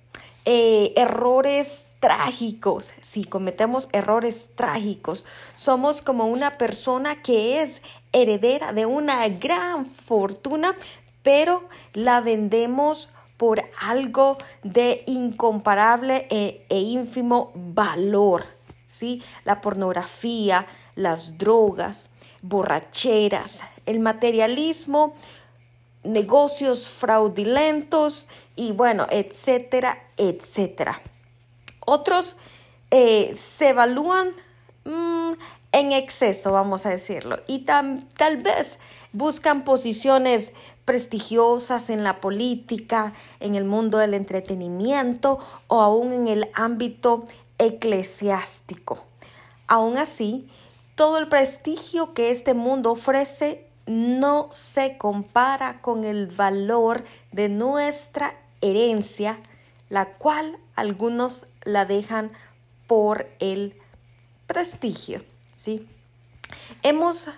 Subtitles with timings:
[0.45, 8.87] eh, errores trágicos, si cometemos errores trágicos, somos como una persona que es heredera de
[8.87, 10.75] una gran fortuna,
[11.21, 11.63] pero
[11.93, 13.09] la vendemos
[13.41, 18.43] por algo de incomparable e, e, ínfimo valor.
[18.85, 19.23] ¿sí?
[19.45, 22.11] La pornografía, las drogas,
[22.43, 25.15] borracheras, el materialismo,
[26.03, 31.01] negocios fraudulentos y bueno, etcétera, etcétera.
[31.83, 32.37] Otros
[32.91, 34.33] eh, se evalúan
[34.85, 35.31] mm,
[35.71, 38.77] en exceso, vamos a decirlo, y tal vez
[39.13, 40.53] buscan posiciones
[40.85, 47.25] prestigiosas en la política, en el mundo del entretenimiento o aún en el ámbito
[47.57, 49.03] eclesiástico.
[49.67, 50.49] Aún así,
[50.95, 58.35] todo el prestigio que este mundo ofrece no se compara con el valor de nuestra
[58.61, 59.39] herencia,
[59.89, 62.31] la cual algunos la dejan
[62.87, 63.75] por el
[64.47, 65.23] prestigio.
[65.55, 65.87] ¿sí?
[66.83, 67.29] Hemos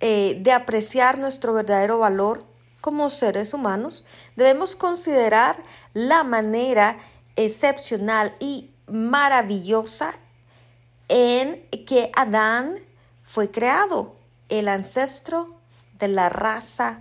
[0.00, 2.44] eh, de apreciar nuestro verdadero valor
[2.84, 4.04] como seres humanos,
[4.36, 5.56] debemos considerar
[5.94, 6.98] la manera
[7.34, 10.12] excepcional y maravillosa
[11.08, 12.78] en que Adán
[13.24, 14.14] fue creado,
[14.50, 15.56] el ancestro
[15.98, 17.00] de la raza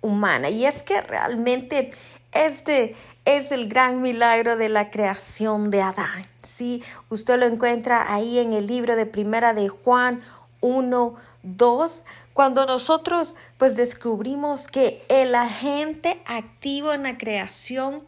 [0.00, 0.50] humana.
[0.50, 1.92] Y es que realmente
[2.32, 6.26] este es el gran milagro de la creación de Adán.
[6.42, 10.22] Sí, usted lo encuentra ahí en el libro de Primera de Juan
[10.60, 11.14] 1,
[11.44, 18.04] 2, cuando nosotros pues descubrimos que el agente activo en la creación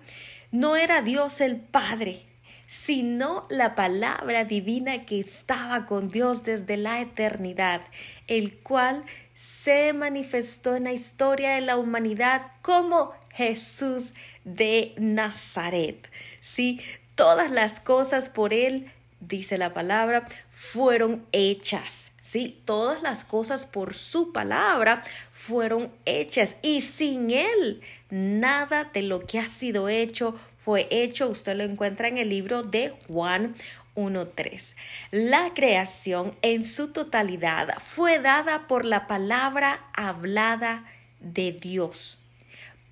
[0.50, 2.22] no era Dios el Padre,
[2.66, 7.82] sino la palabra divina que estaba con Dios desde la eternidad,
[8.28, 16.08] el cual se manifestó en la historia de la humanidad como Jesús de Nazaret.
[16.40, 16.80] Sí,
[17.14, 18.90] todas las cosas por él,
[19.20, 25.02] dice la palabra, fueron hechas Sí, todas las cosas por su palabra
[25.32, 31.28] fueron hechas y sin él nada de lo que ha sido hecho fue hecho.
[31.28, 33.56] Usted lo encuentra en el libro de Juan
[33.96, 34.76] 1.3.
[35.10, 40.84] La creación en su totalidad fue dada por la palabra hablada
[41.18, 42.20] de Dios.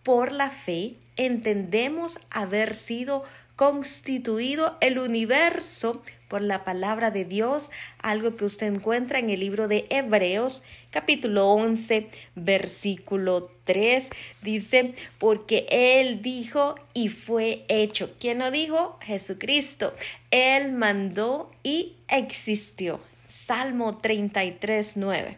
[0.02, 3.22] Por la fe entendemos haber sido
[3.60, 9.68] constituido el universo por la palabra de Dios, algo que usted encuentra en el libro
[9.68, 14.08] de Hebreos capítulo 11 versículo 3
[14.40, 18.16] dice, porque Él dijo y fue hecho.
[18.18, 18.98] ¿Quién lo dijo?
[19.02, 19.92] Jesucristo.
[20.30, 22.98] Él mandó y existió.
[23.26, 25.36] Salmo 33, 9.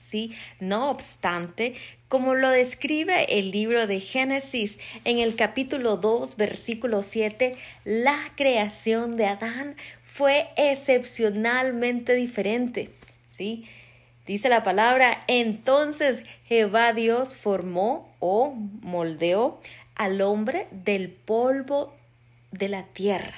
[0.00, 0.34] ¿Sí?
[0.58, 1.76] No obstante,
[2.08, 9.16] como lo describe el libro de Génesis en el capítulo 2, versículo 7, la creación
[9.16, 12.90] de Adán fue excepcionalmente diferente.
[13.28, 13.66] ¿Sí?
[14.26, 19.60] Dice la palabra, entonces Jehová Dios formó o moldeó
[19.94, 21.94] al hombre del polvo
[22.50, 23.34] de la tierra.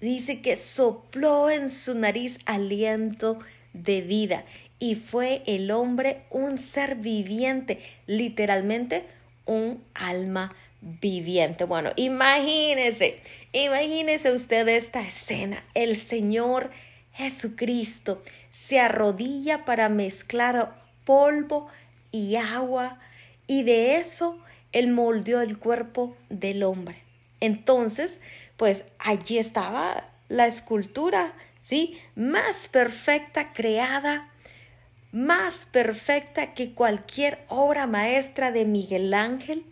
[0.00, 3.38] Dice que sopló en su nariz aliento
[3.72, 4.44] de vida
[4.78, 9.04] y fue el hombre un ser viviente, literalmente
[9.46, 11.64] un alma viviente.
[11.64, 13.20] Bueno, imagínese,
[13.52, 15.64] imagínese usted esta escena.
[15.74, 16.70] El Señor
[17.12, 21.68] Jesucristo se arrodilla para mezclar polvo
[22.12, 22.98] y agua
[23.46, 24.38] y de eso
[24.72, 27.02] Él moldeó el cuerpo del hombre.
[27.40, 28.20] Entonces,
[28.56, 31.98] pues allí estaba la escultura, ¿sí?
[32.14, 34.28] Más perfecta creada,
[35.12, 39.64] más perfecta que cualquier obra maestra de Miguel Ángel,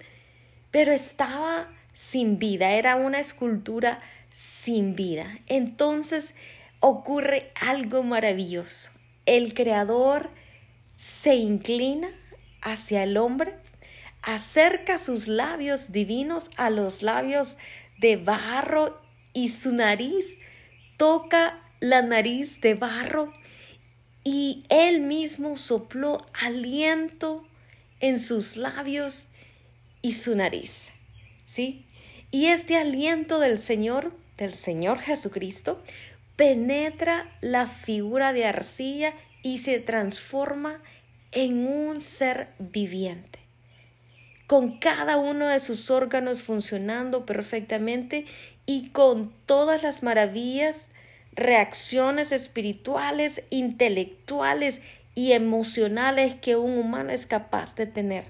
[0.70, 4.00] pero estaba sin vida, era una escultura
[4.32, 5.38] sin vida.
[5.46, 6.34] Entonces
[6.80, 8.90] ocurre algo maravilloso.
[9.24, 10.30] El creador
[10.94, 12.08] se inclina
[12.62, 13.54] hacia el hombre,
[14.22, 17.56] acerca sus labios divinos a los labios
[17.98, 19.00] de barro
[19.32, 20.38] y su nariz
[20.96, 23.32] toca la nariz de barro
[24.26, 27.46] y él mismo sopló aliento
[28.00, 29.28] en sus labios
[30.02, 30.90] y su nariz.
[31.44, 31.86] ¿Sí?
[32.32, 35.80] Y este aliento del Señor, del Señor Jesucristo,
[36.34, 39.14] penetra la figura de arcilla
[39.44, 40.82] y se transforma
[41.30, 43.38] en un ser viviente,
[44.48, 48.26] con cada uno de sus órganos funcionando perfectamente
[48.66, 50.90] y con todas las maravillas,
[51.36, 54.80] reacciones espirituales, intelectuales
[55.14, 58.24] y emocionales que un humano es capaz de tener.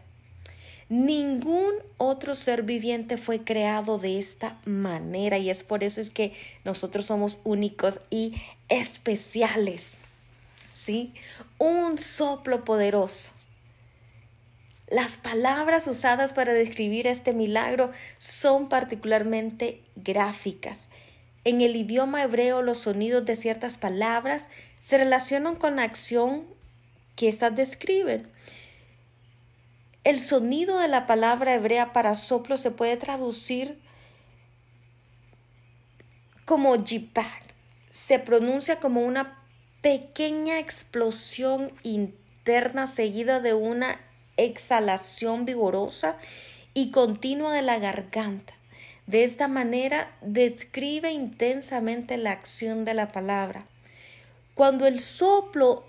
[0.88, 6.32] Ningún otro ser viviente fue creado de esta manera y es por eso es que
[6.64, 8.35] nosotros somos únicos y
[8.69, 9.99] especiales.
[10.75, 11.12] ¿Sí?
[11.58, 13.31] Un soplo poderoso.
[14.88, 20.88] Las palabras usadas para describir este milagro son particularmente gráficas.
[21.46, 24.48] En el idioma hebreo los sonidos de ciertas palabras
[24.81, 26.44] se relacionan con la acción
[27.14, 28.28] que éstas describen.
[30.02, 33.78] El sonido de la palabra hebrea para soplo se puede traducir
[36.46, 37.54] como jipak.
[37.93, 39.40] Se pronuncia como una
[39.82, 44.00] pequeña explosión interna seguida de una
[44.37, 46.16] exhalación vigorosa
[46.75, 48.56] y continua de la garganta.
[49.06, 53.67] De esta manera describe intensamente la acción de la palabra.
[54.55, 55.85] Cuando el soplo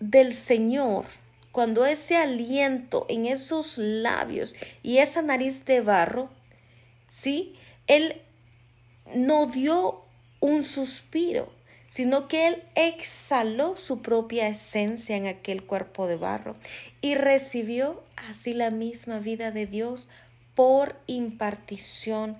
[0.00, 1.06] del Señor
[1.58, 4.54] cuando ese aliento en esos labios
[4.84, 6.30] y esa nariz de barro,
[7.10, 7.56] ¿sí?
[7.88, 8.20] Él
[9.14, 10.04] no dio
[10.38, 11.52] un suspiro,
[11.90, 16.54] sino que él exhaló su propia esencia en aquel cuerpo de barro
[17.00, 20.06] y recibió así la misma vida de Dios
[20.58, 22.36] por impartición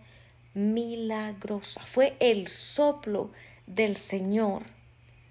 [0.52, 1.80] milagrosa.
[1.86, 3.30] Fue el soplo
[3.68, 4.64] del Señor,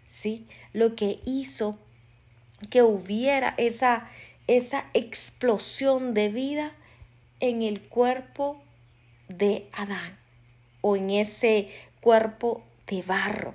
[0.07, 0.47] ¿sí?
[0.71, 1.77] Lo que hizo
[2.69, 4.09] que hubiera esa,
[4.47, 6.71] esa explosión de vida
[7.41, 8.61] en el cuerpo
[9.27, 10.17] de Adán
[10.79, 11.67] o en ese
[11.99, 13.53] cuerpo de barro.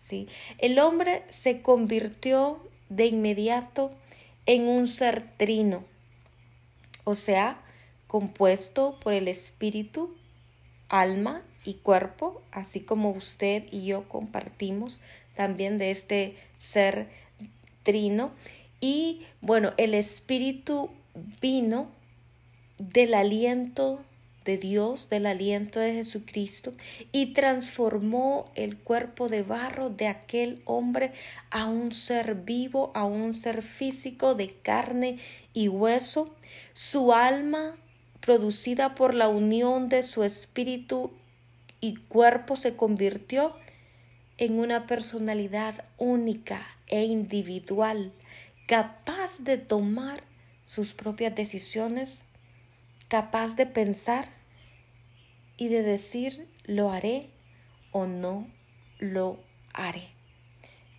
[0.00, 0.28] ¿sí?
[0.58, 3.90] El hombre se convirtió de inmediato
[4.46, 5.82] en un ser trino,
[7.02, 7.60] o sea,
[8.08, 10.16] compuesto por el espíritu,
[10.88, 15.00] alma y cuerpo, así como usted y yo compartimos
[15.36, 17.06] también de este ser
[17.84, 18.32] trino.
[18.80, 20.90] Y bueno, el Espíritu
[21.40, 21.88] vino
[22.78, 24.00] del aliento
[24.44, 26.72] de Dios, del aliento de Jesucristo,
[27.12, 31.12] y transformó el cuerpo de barro de aquel hombre
[31.50, 35.18] a un ser vivo, a un ser físico de carne
[35.54, 36.34] y hueso.
[36.74, 37.76] Su alma,
[38.28, 41.12] producida por la unión de su espíritu
[41.80, 43.56] y cuerpo, se convirtió
[44.36, 48.12] en una personalidad única e individual,
[48.66, 50.24] capaz de tomar
[50.66, 52.22] sus propias decisiones,
[53.08, 54.28] capaz de pensar
[55.56, 57.30] y de decir lo haré
[57.92, 58.46] o no
[58.98, 59.38] lo
[59.72, 60.17] haré.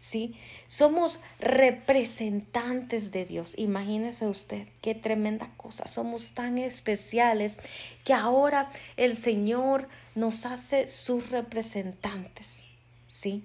[0.09, 0.33] ¿Sí?
[0.67, 3.53] Somos representantes de Dios.
[3.57, 5.87] Imagínese usted qué tremenda cosa.
[5.87, 7.59] Somos tan especiales
[8.03, 12.65] que ahora el Señor nos hace sus representantes.
[13.07, 13.43] ¿Sí?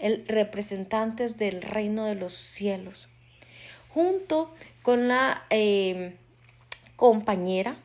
[0.00, 3.08] el representantes del reino de los cielos,
[3.90, 4.52] junto
[4.82, 6.16] con la eh,
[6.96, 7.76] compañera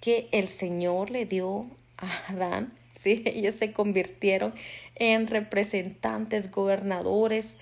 [0.00, 1.66] que el Señor le dio
[1.98, 2.72] a Adán.
[2.94, 3.22] ¿sí?
[3.26, 4.54] Ellos se convirtieron
[4.96, 7.56] en representantes, gobernadores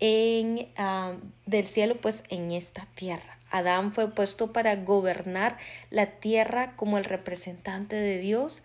[0.00, 1.16] en, ah,
[1.46, 3.38] del cielo, pues en esta tierra.
[3.50, 5.56] Adán fue puesto para gobernar
[5.90, 8.62] la tierra como el representante de Dios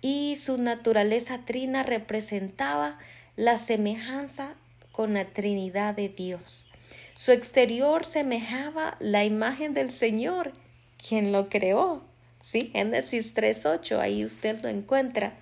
[0.00, 2.98] y su naturaleza trina representaba
[3.36, 4.54] la semejanza
[4.92, 6.66] con la Trinidad de Dios.
[7.14, 10.52] Su exterior semejaba la imagen del Señor,
[10.96, 12.04] quien lo creó.
[12.42, 15.32] Sí, Génesis 3.8, ahí usted lo encuentra.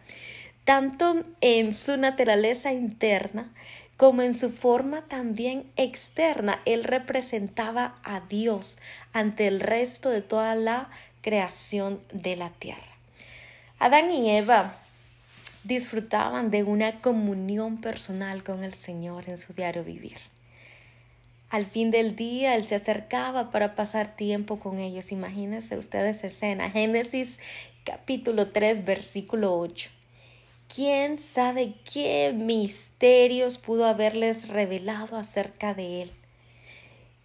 [0.65, 3.53] Tanto en su naturaleza interna
[3.97, 8.79] como en su forma también externa, él representaba a Dios
[9.13, 10.89] ante el resto de toda la
[11.21, 12.83] creación de la tierra.
[13.79, 14.75] Adán y Eva
[15.65, 20.19] disfrutaban de una comunión personal con el Señor en su diario vivir.
[21.51, 25.13] Al fin del día, Él se acercaba para pasar tiempo con ellos.
[25.13, 26.71] Imagínense ustedes escena.
[26.71, 27.41] Génesis
[27.85, 29.91] capítulo 3, versículo 8.
[30.75, 36.13] ¿Quién sabe qué misterios pudo haberles revelado acerca de Él?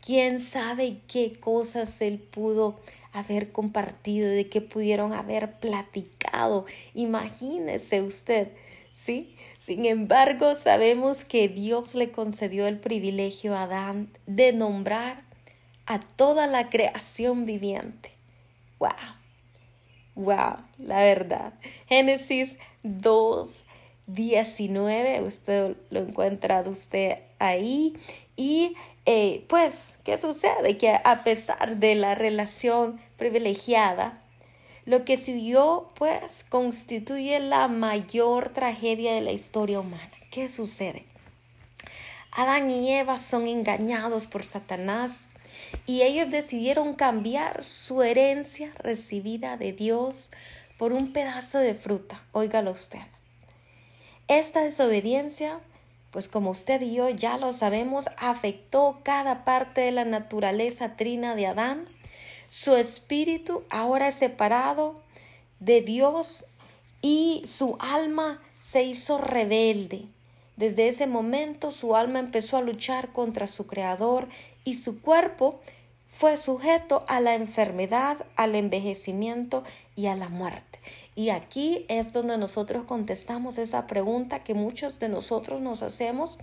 [0.05, 2.77] ¿Quién sabe qué cosas Él pudo
[3.13, 6.65] haber compartido, de qué pudieron haber platicado?
[6.93, 8.49] Imagínese usted,
[8.93, 9.33] ¿sí?
[9.57, 15.21] Sin embargo, sabemos que Dios le concedió el privilegio a Adán de nombrar
[15.85, 18.11] a toda la creación viviente.
[18.77, 18.89] ¡Wow!
[20.15, 20.57] ¡Wow!
[20.79, 21.53] La verdad.
[21.87, 23.63] Génesis 2,
[24.07, 27.95] 19, usted lo encuentra usted ahí.
[28.35, 28.75] Y
[29.05, 30.77] eh, pues, ¿qué sucede?
[30.77, 34.21] Que a pesar de la relación privilegiada,
[34.85, 40.11] lo que siguió, pues, constituye la mayor tragedia de la historia humana.
[40.31, 41.05] ¿Qué sucede?
[42.31, 45.25] Adán y Eva son engañados por Satanás
[45.85, 50.29] y ellos decidieron cambiar su herencia recibida de Dios
[50.77, 52.23] por un pedazo de fruta.
[52.31, 52.99] Óigalo usted.
[54.27, 55.59] Esta desobediencia,
[56.11, 61.35] pues como usted y yo ya lo sabemos, afectó cada parte de la naturaleza trina
[61.35, 61.87] de Adán
[62.49, 65.01] su espíritu ahora es separado
[65.59, 66.45] de Dios
[67.01, 70.05] y su alma se hizo rebelde.
[70.55, 74.27] Desde ese momento su alma empezó a luchar contra su creador
[74.63, 75.59] y su cuerpo
[76.09, 79.63] fue sujeto a la enfermedad, al envejecimiento
[79.95, 80.79] y a la muerte.
[81.15, 86.37] Y aquí es donde nosotros contestamos esa pregunta que muchos de nosotros nos hacemos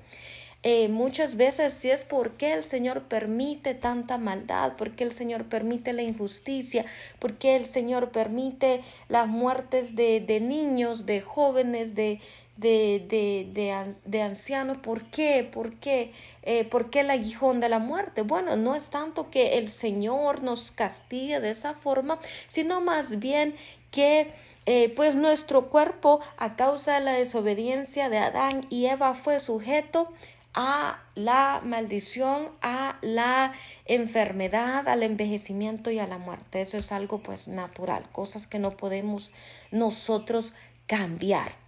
[0.67, 5.93] eh, muchas veces si es porque el Señor permite tanta maldad, porque el Señor permite
[5.93, 6.87] la injusticia,
[7.19, 12.19] porque el Señor permite las muertes de, de niños, de jóvenes, de,
[12.57, 14.79] de, de, de, ancianos.
[14.79, 15.49] ¿Por qué?
[15.51, 16.13] ¿Por qué?
[16.43, 18.23] Eh, ¿Por qué el aguijón de la muerte?
[18.23, 23.57] Bueno, no es tanto que el Señor nos castigue de esa forma, sino más bien
[23.91, 24.33] que
[24.67, 30.13] eh, pues nuestro cuerpo a causa de la desobediencia de Adán y Eva fue sujeto
[30.55, 33.53] a la maldición, a la
[33.87, 36.61] enfermedad, al envejecimiento y a la muerte.
[36.61, 39.31] Eso es algo pues natural, cosas que no podemos
[39.73, 40.53] nosotros
[40.87, 41.64] cambiar.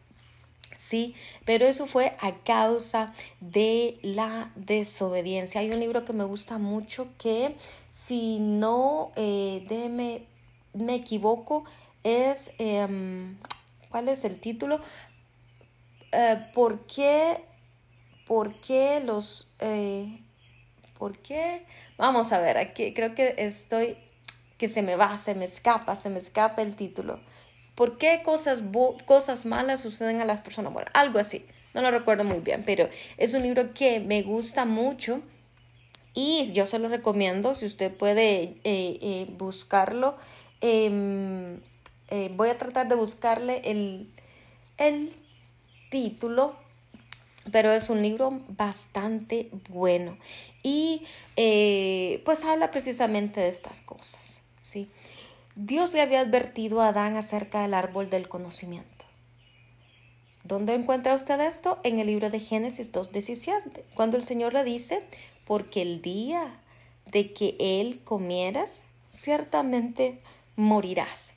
[0.89, 1.15] ¿Sí?
[1.45, 5.61] Pero eso fue a causa de la desobediencia.
[5.61, 7.57] Hay un libro que me gusta mucho que,
[7.91, 9.65] si no, eh,
[10.75, 11.65] me equivoco,
[12.05, 13.37] es, em,
[13.91, 14.81] ¿cuál es el título?
[16.13, 17.45] Eh, ¿Por qué
[18.27, 19.49] ¿por qué los...
[19.61, 20.21] Eh,
[20.99, 21.65] ¿Por qué?
[21.97, 23.97] Vamos a ver, aquí creo que estoy...
[24.59, 27.21] que se me va, se me escapa, se me escapa el título.
[27.77, 28.63] ¿Por qué cosas,
[29.05, 30.91] cosas malas suceden a las personas buenas?
[30.95, 31.47] Algo así.
[31.75, 35.21] No lo recuerdo muy bien, pero es un libro que me gusta mucho
[36.15, 40.17] y yo se lo recomiendo si usted puede eh, eh, buscarlo.
[40.61, 41.61] Em,
[42.31, 44.11] voy a tratar de buscarle el,
[44.79, 45.15] el
[45.91, 46.57] título
[47.53, 50.19] pero es un libro bastante bueno
[50.63, 51.05] y
[51.37, 54.89] eh, pues habla precisamente de estas cosas, ¿sí?
[55.57, 59.07] Dios le había advertido a Adán acerca del árbol del conocimiento.
[60.45, 61.81] ¿Dónde encuentra usted esto?
[61.83, 65.03] En el libro de Génesis 2.17, cuando el Señor le dice,
[65.47, 66.61] porque el día
[67.11, 70.21] de que él comieras, ciertamente
[70.57, 71.33] morirás.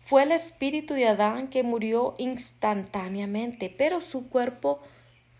[0.00, 4.78] Fue el espíritu de Adán que murió instantáneamente, pero su cuerpo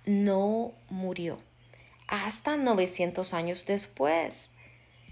[0.04, 1.38] no murió
[2.08, 4.50] hasta 900 años después.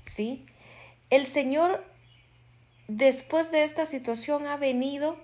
[0.05, 0.45] ¿Sí?
[1.11, 1.85] El Señor,
[2.89, 5.17] después de esta situación, ha venido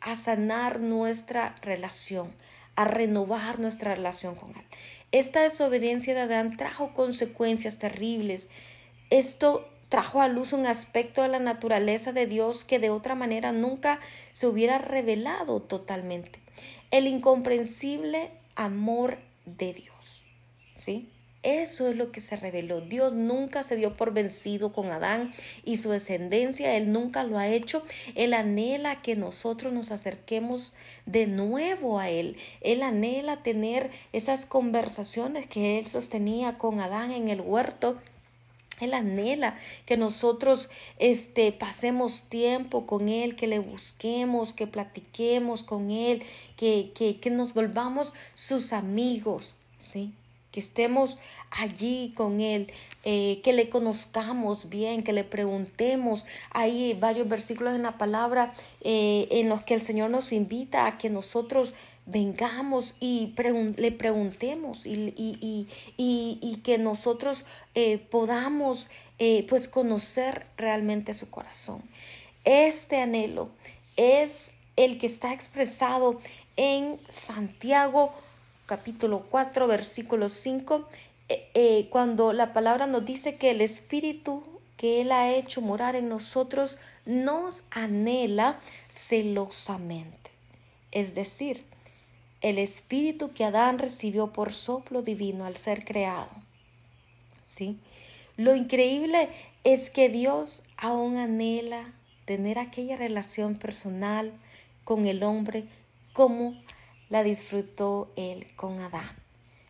[0.00, 2.32] a sanar nuestra relación,
[2.76, 4.64] a renovar nuestra relación con Él.
[5.10, 8.48] Esta desobediencia de Adán trajo consecuencias terribles.
[9.10, 13.52] Esto trajo a luz un aspecto de la naturaleza de Dios que de otra manera
[13.52, 14.00] nunca
[14.32, 16.40] se hubiera revelado totalmente.
[16.90, 20.24] El incomprensible amor de Dios.
[20.74, 21.10] ¿Sí?
[21.44, 22.80] Eso es lo que se reveló.
[22.80, 25.32] Dios nunca se dio por vencido con Adán
[25.64, 26.76] y su descendencia.
[26.76, 27.84] Él nunca lo ha hecho.
[28.16, 30.72] Él anhela que nosotros nos acerquemos
[31.06, 32.36] de nuevo a Él.
[32.60, 37.98] Él anhela tener esas conversaciones que Él sostenía con Adán en el huerto.
[38.80, 40.68] Él anhela que nosotros
[40.98, 46.24] este, pasemos tiempo con Él, que le busquemos, que platiquemos con Él,
[46.56, 50.12] que, que, que nos volvamos sus amigos, ¿sí?
[50.58, 51.18] Que estemos
[51.52, 52.72] allí con Él,
[53.04, 56.26] eh, que le conozcamos bien, que le preguntemos.
[56.50, 60.98] Hay varios versículos en la palabra eh, en los que el Señor nos invita a
[60.98, 61.74] que nosotros
[62.06, 63.34] vengamos y
[63.76, 67.44] le preguntemos y, y, y, y, que nosotros
[67.76, 68.88] eh, podamos
[69.48, 71.82] pues conocer realmente su corazón.
[72.44, 73.50] Este anhelo
[73.96, 76.20] es el que está expresado
[76.56, 78.12] en Santiago
[78.68, 80.86] capítulo 4, versículo 5,
[81.30, 84.44] eh, eh, cuando la palabra nos dice que el Espíritu
[84.76, 88.60] que Él ha hecho morar en nosotros nos anhela
[88.90, 90.30] celosamente.
[90.92, 91.64] Es decir,
[92.42, 96.28] el Espíritu que Adán recibió por soplo divino al ser creado.
[97.46, 97.78] ¿Sí?
[98.36, 99.30] Lo increíble
[99.64, 101.94] es que Dios aún anhela
[102.26, 104.30] tener aquella relación personal
[104.84, 105.64] con el hombre
[106.12, 106.54] como
[107.08, 109.10] la disfrutó él con Adán.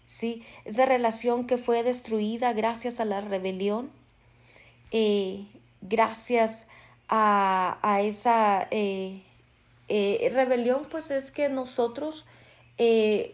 [0.07, 0.43] ¿Sí?
[0.65, 3.91] Esa relación que fue destruida gracias a la rebelión,
[4.91, 5.45] eh,
[5.83, 6.65] gracias
[7.11, 9.23] a, esa eh,
[9.89, 12.25] eh, rebelión, pues es que nosotros,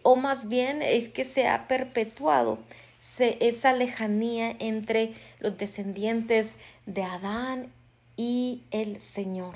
[0.03, 2.59] o más bien es que se ha perpetuado
[3.19, 7.71] esa lejanía entre los descendientes de Adán
[8.17, 9.55] y el Señor.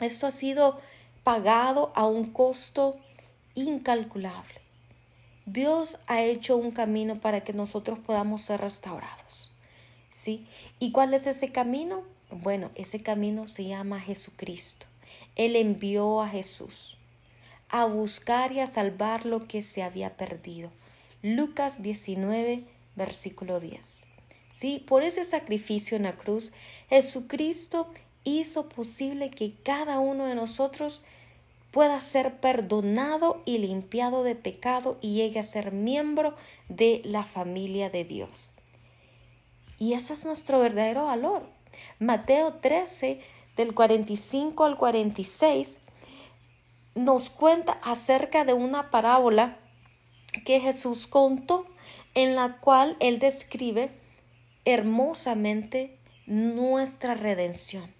[0.00, 0.80] Esto ha sido
[1.24, 2.96] pagado a un costo
[3.54, 4.60] incalculable.
[5.46, 9.52] Dios ha hecho un camino para que nosotros podamos ser restaurados.
[10.10, 10.46] ¿Sí?
[10.78, 12.04] ¿Y cuál es ese camino?
[12.30, 14.86] Bueno, ese camino se llama Jesucristo.
[15.36, 16.96] Él envió a Jesús
[17.72, 20.70] a buscar y a salvar lo que se había perdido.
[21.22, 24.04] Lucas 19, versículo 10.
[24.52, 24.84] ¿Sí?
[24.86, 26.52] Por ese sacrificio en la cruz,
[26.90, 27.90] Jesucristo
[28.24, 31.00] hizo posible que cada uno de nosotros
[31.72, 36.36] pueda ser perdonado y limpiado de pecado y llegue a ser miembro
[36.68, 38.52] de la familia de Dios.
[39.78, 41.48] Y ese es nuestro verdadero valor.
[41.98, 43.20] Mateo 13,
[43.56, 45.80] del 45 al 46,
[46.94, 49.58] nos cuenta acerca de una parábola
[50.44, 51.66] que Jesús contó,
[52.14, 53.90] en la cual él describe
[54.64, 57.92] hermosamente nuestra redención.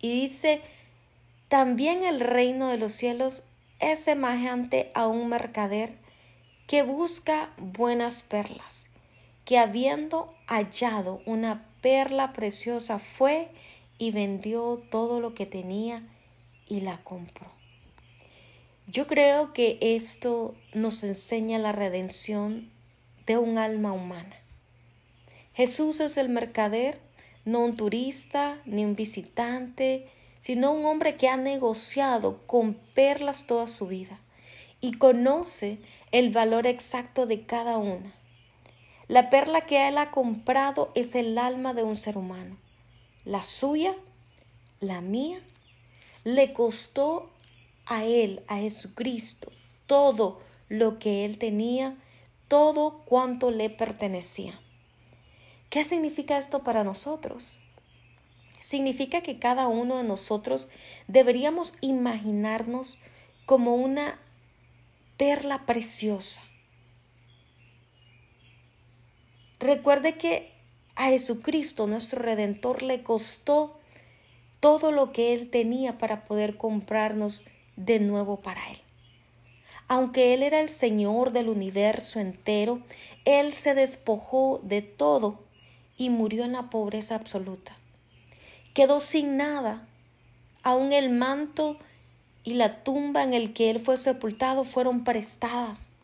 [0.00, 0.60] Y dice,
[1.48, 3.44] también el reino de los cielos
[3.78, 5.94] es semejante a un mercader
[6.66, 8.88] que busca buenas perlas,
[9.44, 13.48] que habiendo hallado una perla preciosa fue
[13.98, 16.02] y vendió todo lo que tenía
[16.66, 17.46] y la compró.
[18.88, 22.70] Yo creo que esto nos enseña la redención
[23.26, 24.36] de un alma humana.
[25.54, 27.00] Jesús es el mercader,
[27.44, 30.08] no un turista, ni un visitante,
[30.46, 34.20] sino un hombre que ha negociado con perlas toda su vida
[34.80, 35.80] y conoce
[36.12, 38.14] el valor exacto de cada una.
[39.08, 42.56] La perla que él ha comprado es el alma de un ser humano.
[43.24, 43.96] La suya,
[44.78, 45.40] la mía,
[46.22, 47.28] le costó
[47.84, 49.50] a él, a Jesucristo,
[49.88, 51.96] todo lo que él tenía,
[52.46, 54.60] todo cuanto le pertenecía.
[55.70, 57.58] ¿Qué significa esto para nosotros?
[58.66, 60.66] Significa que cada uno de nosotros
[61.06, 62.98] deberíamos imaginarnos
[63.44, 64.18] como una
[65.16, 66.42] perla preciosa.
[69.60, 70.50] Recuerde que
[70.96, 73.78] a Jesucristo, nuestro Redentor, le costó
[74.58, 77.44] todo lo que Él tenía para poder comprarnos
[77.76, 78.78] de nuevo para Él.
[79.86, 82.82] Aunque Él era el Señor del universo entero,
[83.24, 85.44] Él se despojó de todo
[85.96, 87.76] y murió en la pobreza absoluta
[88.76, 89.86] quedó sin nada.
[90.62, 91.78] Aún el manto
[92.44, 95.94] y la tumba en el que él fue sepultado fueron prestadas.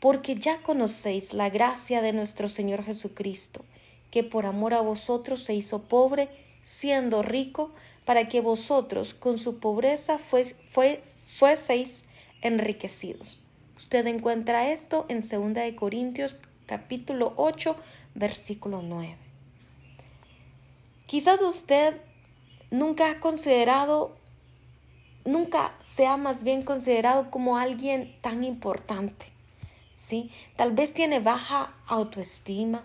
[0.00, 3.64] Porque ya conocéis la gracia de nuestro Señor Jesucristo,
[4.10, 6.28] que por amor a vosotros se hizo pobre,
[6.62, 7.70] siendo rico,
[8.04, 12.06] para que vosotros con su pobreza fueseis
[12.42, 13.38] enriquecidos.
[13.76, 16.34] Usted encuentra esto en 2 Corintios
[16.66, 17.76] capítulo 8,
[18.16, 19.25] versículo 9.
[21.06, 22.00] Quizás usted
[22.70, 24.16] nunca ha considerado,
[25.24, 29.36] nunca sea más bien considerado como alguien tan importante.
[29.96, 30.30] ¿sí?
[30.56, 32.84] Tal vez tiene baja autoestima.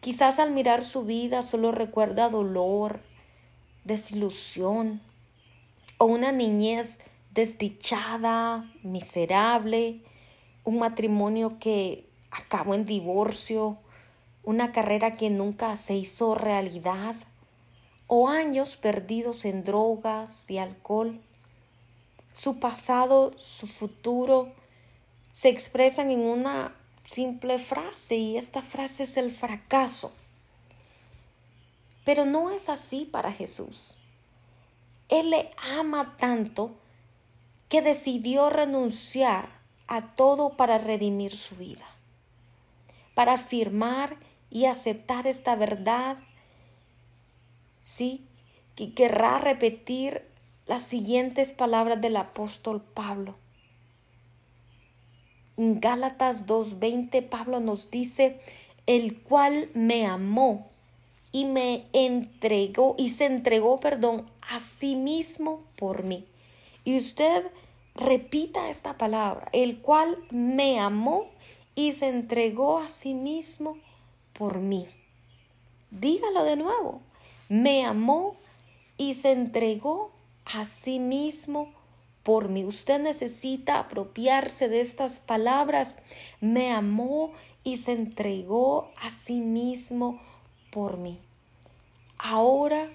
[0.00, 3.00] Quizás al mirar su vida solo recuerda dolor,
[3.84, 5.00] desilusión
[5.98, 7.00] o una niñez
[7.32, 10.02] desdichada, miserable,
[10.64, 13.78] un matrimonio que acabó en divorcio,
[14.44, 17.16] una carrera que nunca se hizo realidad
[18.06, 21.20] o años perdidos en drogas y alcohol.
[22.32, 24.52] Su pasado, su futuro
[25.32, 26.74] se expresan en una
[27.06, 30.12] simple frase y esta frase es el fracaso.
[32.04, 33.96] Pero no es así para Jesús.
[35.08, 36.76] Él le ama tanto
[37.68, 39.48] que decidió renunciar
[39.86, 41.84] a todo para redimir su vida,
[43.14, 44.16] para afirmar
[44.54, 46.16] y aceptar esta verdad.
[47.82, 48.24] Sí,
[48.76, 50.22] que querrá repetir
[50.66, 53.34] las siguientes palabras del apóstol Pablo.
[55.56, 58.38] En Gálatas 2:20 Pablo nos dice,
[58.86, 60.70] el cual me amó
[61.32, 66.26] y me entregó y se entregó, perdón, a sí mismo por mí.
[66.84, 67.50] Y usted
[67.96, 71.26] repita esta palabra, el cual me amó
[71.74, 73.78] y se entregó a sí mismo
[74.38, 74.86] por mí.
[75.90, 77.00] Dígalo de nuevo,
[77.48, 78.36] me amó
[78.96, 80.10] y se entregó
[80.44, 81.72] a sí mismo
[82.22, 82.64] por mí.
[82.64, 85.96] Usted necesita apropiarse de estas palabras.
[86.40, 90.20] Me amó y se entregó a sí mismo
[90.70, 91.18] por mí.
[92.18, 92.90] Ahora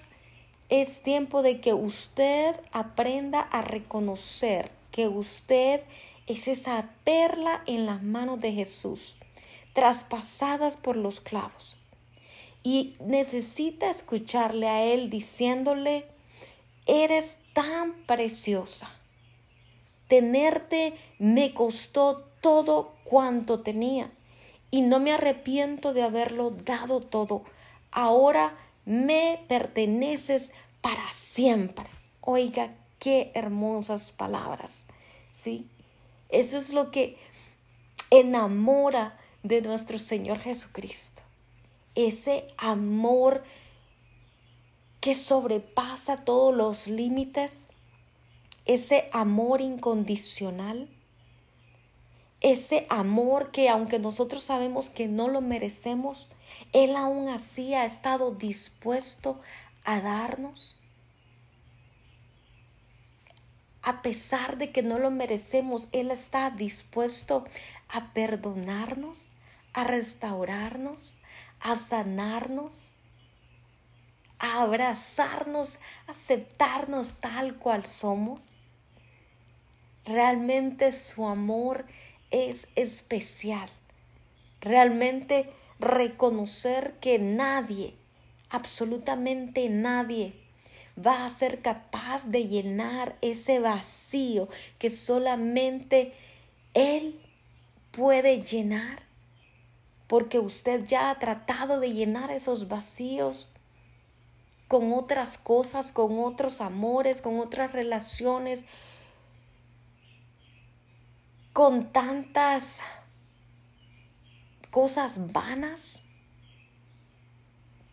[0.68, 5.82] es tiempo de que usted aprenda a reconocer que usted
[6.26, 9.16] es esa perla en las manos de Jesús,
[9.72, 11.76] traspasadas por los clavos.
[12.62, 16.06] Y necesita escucharle a Él diciéndole,
[16.86, 18.92] eres tan preciosa
[20.10, 24.10] Tenerte me costó todo cuanto tenía
[24.72, 27.44] y no me arrepiento de haberlo dado todo.
[27.92, 31.84] Ahora me perteneces para siempre.
[32.22, 34.84] Oiga, qué hermosas palabras.
[35.30, 35.68] ¿Sí?
[36.28, 37.16] Eso es lo que
[38.10, 41.22] enamora de nuestro Señor Jesucristo.
[41.94, 43.42] Ese amor
[45.00, 47.68] que sobrepasa todos los límites,
[48.66, 50.88] ese amor incondicional,
[52.40, 56.26] ese amor que aunque nosotros sabemos que no lo merecemos,
[56.72, 59.40] Él aún así ha estado dispuesto
[59.84, 60.80] a darnos.
[63.82, 67.44] A pesar de que no lo merecemos, Él está dispuesto
[67.88, 69.29] a perdonarnos,
[69.72, 71.16] a restaurarnos,
[71.60, 72.92] a sanarnos,
[74.38, 78.64] a abrazarnos, aceptarnos tal cual somos.
[80.04, 81.84] Realmente su amor
[82.30, 83.70] es especial.
[84.60, 87.94] Realmente reconocer que nadie,
[88.48, 90.34] absolutamente nadie,
[90.98, 96.12] va a ser capaz de llenar ese vacío que solamente
[96.74, 97.20] Él
[97.92, 99.09] puede llenar.
[100.10, 103.48] Porque usted ya ha tratado de llenar esos vacíos
[104.66, 108.64] con otras cosas, con otros amores, con otras relaciones,
[111.52, 112.80] con tantas
[114.72, 116.02] cosas vanas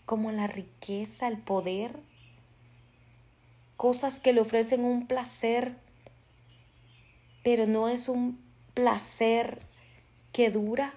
[0.07, 1.99] como la riqueza, el poder,
[3.75, 5.77] cosas que le ofrecen un placer,
[7.43, 9.59] pero no es un placer
[10.31, 10.95] que dura.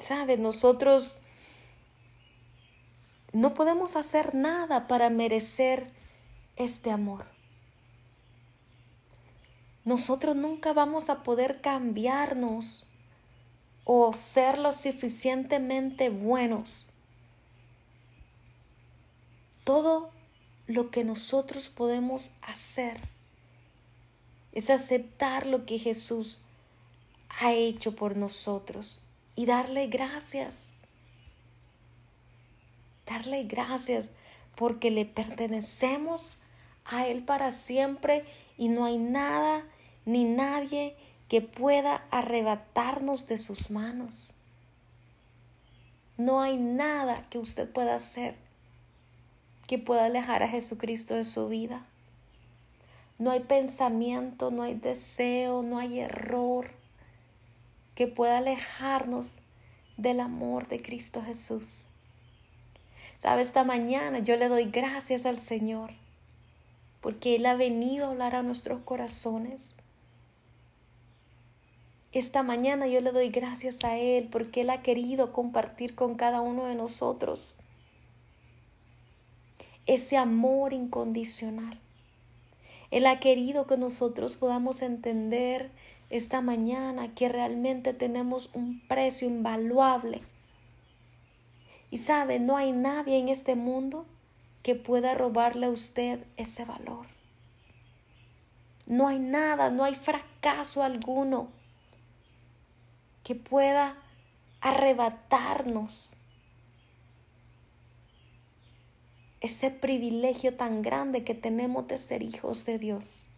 [0.00, 0.38] ¿Sabe?
[0.38, 1.16] Nosotros
[3.32, 5.92] no podemos hacer nada para merecer
[6.56, 7.26] este amor.
[9.84, 12.86] Nosotros nunca vamos a poder cambiarnos
[13.84, 16.88] o ser lo suficientemente buenos.
[19.64, 20.10] Todo
[20.66, 23.00] lo que nosotros podemos hacer
[24.52, 26.40] es aceptar lo que Jesús
[27.28, 29.02] ha hecho por nosotros
[29.36, 30.74] y darle gracias.
[33.06, 34.12] Darle gracias
[34.54, 36.34] porque le pertenecemos
[36.84, 38.24] a Él para siempre
[38.58, 39.64] y no hay nada
[40.04, 40.96] ni nadie
[41.28, 44.34] que pueda arrebatarnos de sus manos.
[46.16, 48.36] No hay nada que usted pueda hacer
[49.70, 51.86] que pueda alejar a Jesucristo de su vida.
[53.18, 56.72] No hay pensamiento, no hay deseo, no hay error
[58.00, 59.40] que pueda alejarnos
[59.98, 61.84] del amor de Cristo Jesús.
[63.18, 65.90] Sabe, esta mañana yo le doy gracias al Señor
[67.02, 69.74] porque Él ha venido a hablar a nuestros corazones.
[72.12, 76.40] Esta mañana yo le doy gracias a Él porque Él ha querido compartir con cada
[76.40, 77.54] uno de nosotros
[79.84, 81.78] ese amor incondicional.
[82.90, 85.70] Él ha querido que nosotros podamos entender
[86.10, 90.22] esta mañana que realmente tenemos un precio invaluable.
[91.90, 94.06] Y sabe, no hay nadie en este mundo
[94.62, 97.06] que pueda robarle a usted ese valor.
[98.86, 101.48] No hay nada, no hay fracaso alguno
[103.22, 103.96] que pueda
[104.60, 106.16] arrebatarnos
[109.40, 113.29] ese privilegio tan grande que tenemos de ser hijos de Dios.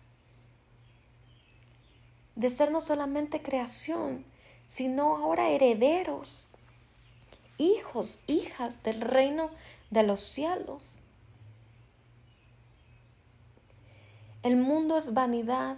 [2.34, 4.24] De ser no solamente creación,
[4.66, 6.48] sino ahora herederos,
[7.58, 9.50] hijos, hijas del reino
[9.90, 11.04] de los cielos.
[14.42, 15.76] El mundo es vanidad.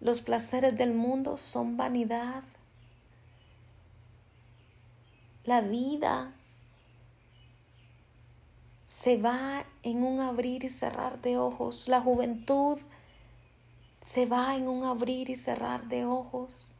[0.00, 2.42] Los placeres del mundo son vanidad.
[5.44, 6.32] La vida
[8.84, 11.86] se va en un abrir y cerrar de ojos.
[11.86, 12.78] La juventud
[14.06, 16.72] se va en un abrir y cerrar de ojos.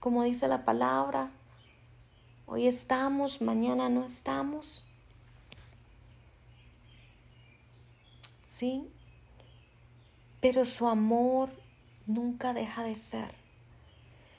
[0.00, 1.30] Como dice la palabra,
[2.44, 4.84] hoy estamos, mañana no estamos.
[8.44, 8.90] ¿Sí?
[10.40, 11.50] Pero su amor
[12.04, 13.32] nunca deja de ser.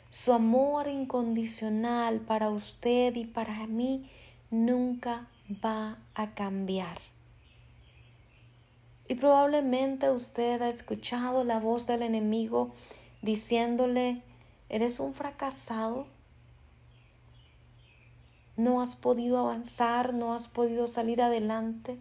[0.10, 4.12] Su amor incondicional para usted y para mí
[4.52, 5.30] nunca
[5.64, 7.15] va a cambiar.
[9.08, 12.74] Y probablemente usted ha escuchado la voz del enemigo
[13.22, 14.24] diciéndole,
[14.70, 16.08] eres un fracasado,
[18.58, 22.00] no has podido avanzar, no has podido salir adelante.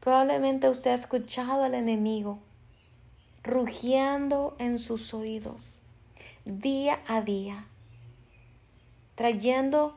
[0.00, 2.38] Probablemente usted ha escuchado al enemigo
[3.42, 5.82] rugiendo en sus oídos
[6.46, 7.66] día a día,
[9.14, 9.94] trayendo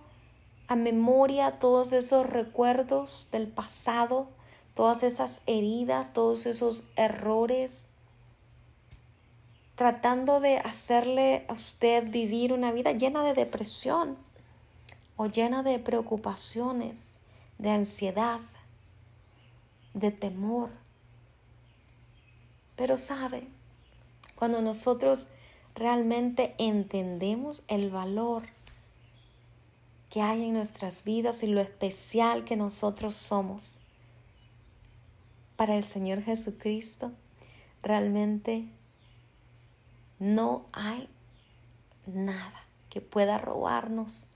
[0.67, 4.29] a memoria todos esos recuerdos del pasado,
[4.77, 7.87] todas esas heridas, todos esos errores,
[9.73, 14.19] tratando de hacerle a usted vivir una vida llena de depresión
[15.15, 17.21] o llena de preocupaciones,
[17.57, 18.39] de ansiedad,
[19.95, 20.69] de temor.
[22.75, 23.47] Pero sabe,
[24.35, 25.27] cuando nosotros
[25.73, 28.43] realmente entendemos el valor
[30.11, 33.79] que hay en nuestras vidas y lo especial que nosotros somos
[35.57, 37.11] para el Señor Jesucristo,
[37.83, 38.65] realmente
[40.19, 41.09] no hay
[42.05, 44.27] nada que pueda robarnos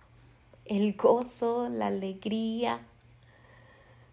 [0.65, 2.81] el gozo, la alegría,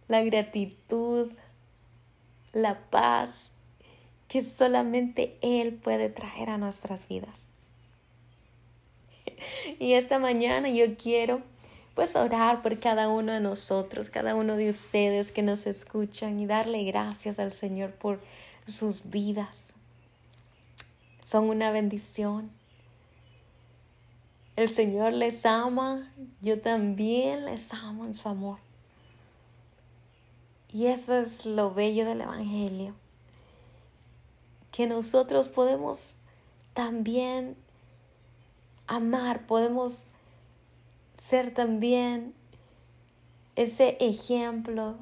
[0.07, 1.33] la gratitud,
[2.53, 3.53] la paz
[4.29, 7.49] que solamente Él puede traer a nuestras vidas.
[9.79, 11.43] Y esta mañana yo quiero
[11.99, 16.47] pues orar por cada uno de nosotros, cada uno de ustedes que nos escuchan y
[16.47, 18.21] darle gracias al Señor por
[18.69, 19.73] sus vidas.
[21.25, 22.53] Son una bendición.
[24.55, 28.61] El Señor les ama, yo también les amo en su amor.
[30.73, 32.95] Y eso es lo bello del Evangelio,
[34.71, 36.19] que nosotros podemos
[36.75, 37.57] también
[38.87, 40.07] amar, podemos
[41.19, 42.33] ser también
[43.57, 44.97] ese ejemplo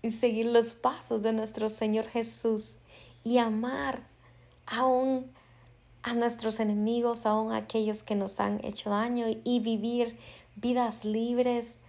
[0.00, 2.78] y seguir los pasos de nuestro Señor Jesús
[3.24, 4.06] y amar
[4.66, 5.30] aún
[6.02, 10.16] a nuestros enemigos, aún a aquellos que nos han hecho daño y vivir
[10.56, 11.80] vidas libres,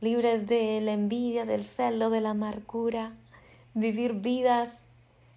[0.00, 3.16] libres de la envidia, del celo, de la amargura,
[3.74, 4.86] vivir vidas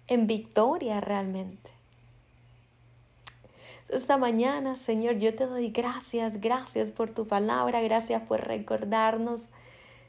[0.06, 1.71] en victoria realmente.
[3.92, 9.50] Esta mañana, Señor, yo te doy gracias, gracias por tu palabra, gracias por recordarnos,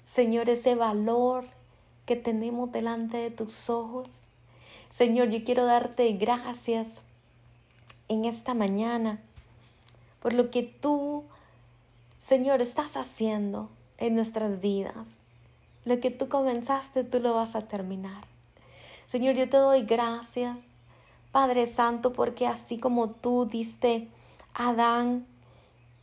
[0.06, 1.43] Señor, ese valor
[2.06, 4.28] que tenemos delante de tus ojos.
[4.89, 7.02] Señor, yo quiero darte gracias
[8.08, 9.19] en esta mañana
[10.22, 11.26] por lo que tú,
[12.15, 15.19] Señor, estás haciendo en nuestras vidas.
[15.84, 18.24] Lo que tú comenzaste, tú lo vas a terminar.
[19.08, 20.72] Señor, yo te doy gracias
[21.34, 24.08] Padre Santo, porque así como tú diste
[24.54, 25.26] a Adán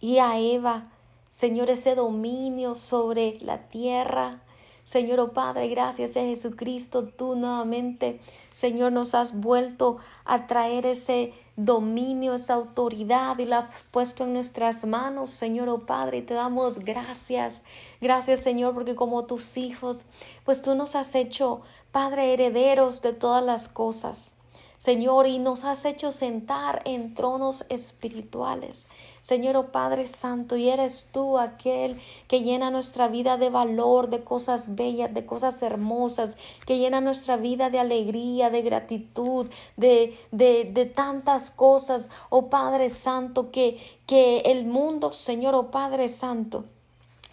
[0.01, 0.91] y a Eva,
[1.29, 4.43] Señor, ese dominio sobre la tierra,
[4.83, 8.21] Señor, oh Padre, gracias a Jesucristo, tú nuevamente,
[8.53, 14.33] Señor, nos has vuelto a traer ese dominio, esa autoridad y la has puesto en
[14.33, 17.63] nuestras manos, Señor, oh Padre, y te damos gracias.
[18.01, 20.07] Gracias, Señor, porque como tus hijos,
[20.45, 21.61] pues tú nos has hecho,
[21.93, 24.35] Padre, herederos de todas las cosas.
[24.81, 28.89] Señor, y nos has hecho sentar en tronos espirituales.
[29.21, 34.25] Señor, oh Padre Santo, y eres tú aquel que llena nuestra vida de valor, de
[34.25, 40.65] cosas bellas, de cosas hermosas, que llena nuestra vida de alegría, de gratitud, de, de,
[40.73, 46.65] de tantas cosas, oh Padre Santo, que, que el mundo, Señor, oh Padre Santo,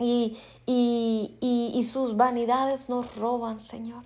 [0.02, 4.04] y, y, y, y sus vanidades nos roban, Señor.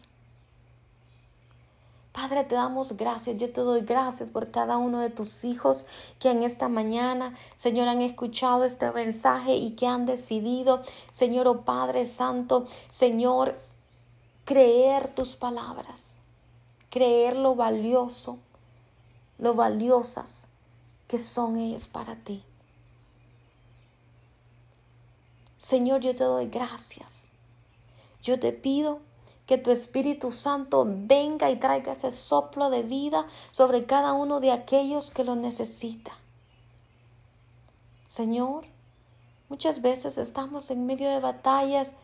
[2.11, 3.37] Padre, te damos gracias.
[3.37, 5.85] Yo te doy gracias por cada uno de tus hijos
[6.19, 11.61] que en esta mañana, Señor, han escuchado este mensaje y que han decidido, Señor, oh
[11.61, 13.57] Padre Santo, Señor,
[14.43, 16.17] creer tus palabras,
[16.89, 18.39] creer lo valioso,
[19.37, 20.47] lo valiosas
[21.07, 22.43] que son ellas para ti.
[25.57, 27.29] Señor, yo te doy gracias.
[28.21, 28.99] Yo te pido
[29.45, 34.51] que tu Espíritu Santo venga y traiga ese soplo de vida sobre cada uno de
[34.51, 36.11] aquellos que lo necesita.
[38.07, 38.65] Señor,
[39.49, 41.95] muchas veces estamos en medio de batallas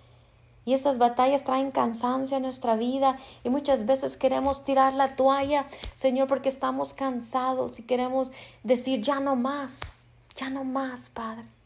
[0.66, 5.68] y estas batallas traen cansancio a nuestra vida y muchas veces queremos tirar la toalla,
[5.96, 8.32] Señor, porque estamos cansados y queremos
[8.64, 9.80] decir ya no más,
[10.36, 11.57] ya no más, Padre.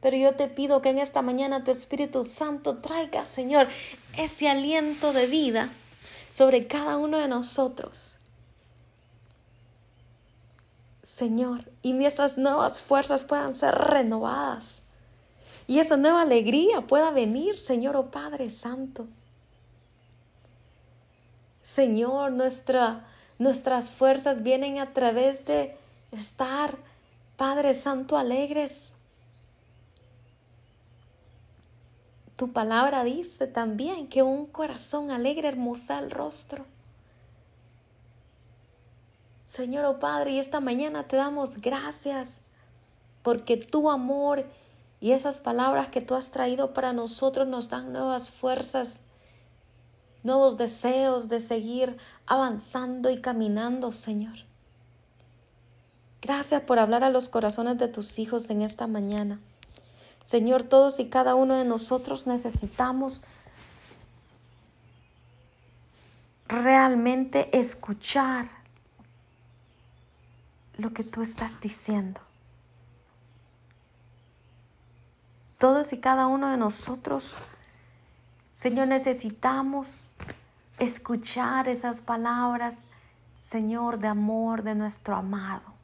[0.00, 3.68] Pero yo te pido que en esta mañana tu Espíritu Santo traiga, Señor,
[4.16, 5.68] ese aliento de vida
[6.30, 8.16] sobre cada uno de nosotros.
[11.02, 14.84] Señor, y esas nuevas fuerzas puedan ser renovadas.
[15.66, 19.06] Y esa nueva alegría pueda venir, Señor, oh Padre Santo.
[21.62, 23.06] Señor, nuestra,
[23.38, 25.76] nuestras fuerzas vienen a través de
[26.10, 26.78] estar,
[27.36, 28.94] Padre Santo, alegres
[32.40, 36.64] Tu palabra dice también que un corazón alegre hermosa el rostro.
[39.44, 42.40] Señor oh Padre, y esta mañana te damos gracias
[43.22, 44.46] porque tu amor
[45.00, 49.02] y esas palabras que tú has traído para nosotros nos dan nuevas fuerzas,
[50.22, 54.46] nuevos deseos de seguir avanzando y caminando, Señor.
[56.22, 59.40] Gracias por hablar a los corazones de tus hijos en esta mañana.
[60.24, 63.22] Señor, todos y cada uno de nosotros necesitamos
[66.46, 68.48] realmente escuchar
[70.76, 72.20] lo que tú estás diciendo.
[75.58, 77.34] Todos y cada uno de nosotros,
[78.54, 80.02] Señor, necesitamos
[80.78, 82.86] escuchar esas palabras,
[83.40, 85.74] Señor, de amor de nuestro amado.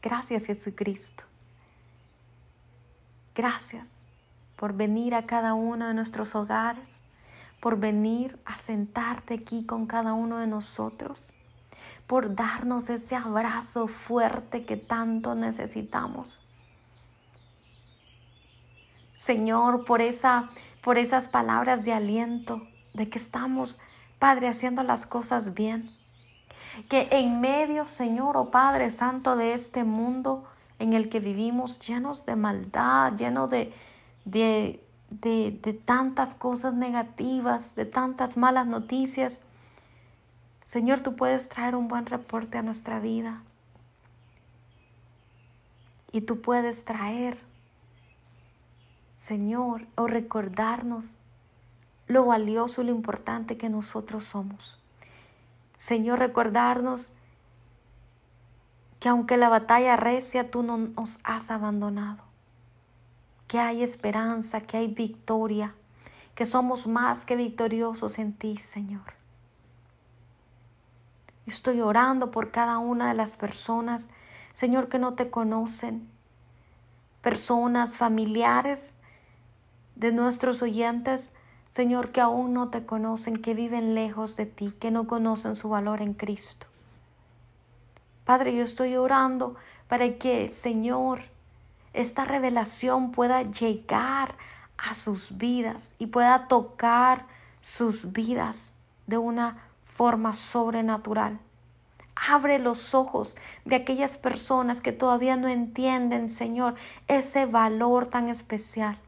[0.00, 1.24] Gracias, Jesucristo.
[3.34, 4.02] Gracias
[4.56, 6.88] por venir a cada uno de nuestros hogares,
[7.60, 11.32] por venir a sentarte aquí con cada uno de nosotros,
[12.06, 16.46] por darnos ese abrazo fuerte que tanto necesitamos.
[19.16, 20.50] Señor, por esa
[20.82, 22.60] por esas palabras de aliento
[22.92, 23.78] de que estamos,
[24.18, 25.90] Padre, haciendo las cosas bien.
[26.88, 30.44] Que en medio, Señor, oh Padre Santo de este mundo,
[30.82, 33.72] en el que vivimos llenos de maldad, llenos de,
[34.24, 39.42] de, de, tantas cosas negativas, de tantas malas noticias.
[40.64, 43.42] Señor, tú puedes traer un buen reporte a nuestra vida.
[46.10, 47.38] Y tú puedes traer,
[49.20, 51.04] Señor, o recordarnos
[52.08, 54.80] lo valioso y lo importante que nosotros somos.
[55.78, 57.12] Señor, recordarnos
[59.02, 62.22] que aunque la batalla recia, tú no nos has abandonado,
[63.48, 65.74] que hay esperanza, que hay victoria,
[66.36, 69.14] que somos más que victoriosos en ti, Señor.
[71.46, 74.08] estoy orando por cada una de las personas,
[74.52, 76.08] Señor, que no te conocen,
[77.22, 78.94] personas familiares
[79.96, 81.32] de nuestros oyentes,
[81.70, 85.68] Señor, que aún no te conocen, que viven lejos de ti, que no conocen su
[85.70, 86.68] valor en Cristo.
[88.24, 89.56] Padre, yo estoy orando
[89.88, 91.22] para que, Señor,
[91.92, 94.36] esta revelación pueda llegar
[94.78, 97.26] a sus vidas y pueda tocar
[97.60, 98.74] sus vidas
[99.06, 101.38] de una forma sobrenatural.
[102.14, 106.74] Abre los ojos de aquellas personas que todavía no entienden, Señor,
[107.08, 108.98] ese valor tan especial.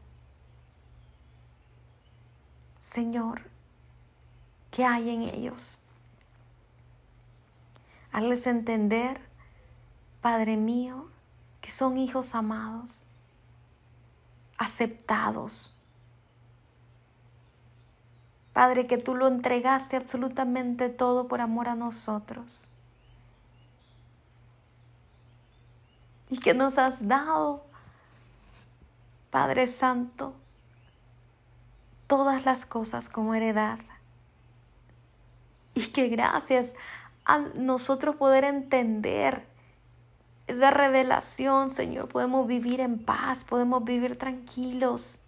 [2.79, 3.41] Señor,
[4.71, 5.79] ¿qué hay en ellos?
[8.15, 9.19] Hazles entender,
[10.21, 11.09] Padre mío,
[11.59, 13.05] que son hijos amados,
[14.57, 15.75] aceptados.
[18.53, 22.65] Padre, que tú lo entregaste absolutamente todo por amor a nosotros.
[26.29, 27.65] Y que nos has dado,
[29.29, 30.33] Padre Santo,
[32.07, 33.79] todas las cosas como heredad.
[35.73, 37.04] Y que gracias a
[37.55, 39.45] nosotros poder entender
[40.47, 45.19] esa revelación, Señor, podemos vivir en paz, podemos vivir tranquilos.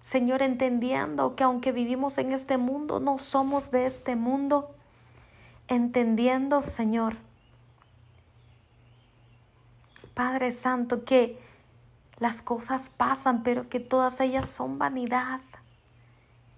[0.00, 4.70] Señor, entendiendo que aunque vivimos en este mundo, no somos de este mundo.
[5.66, 7.16] Entendiendo, Señor,
[10.12, 11.40] Padre Santo, que
[12.18, 15.40] las cosas pasan, pero que todas ellas son vanidad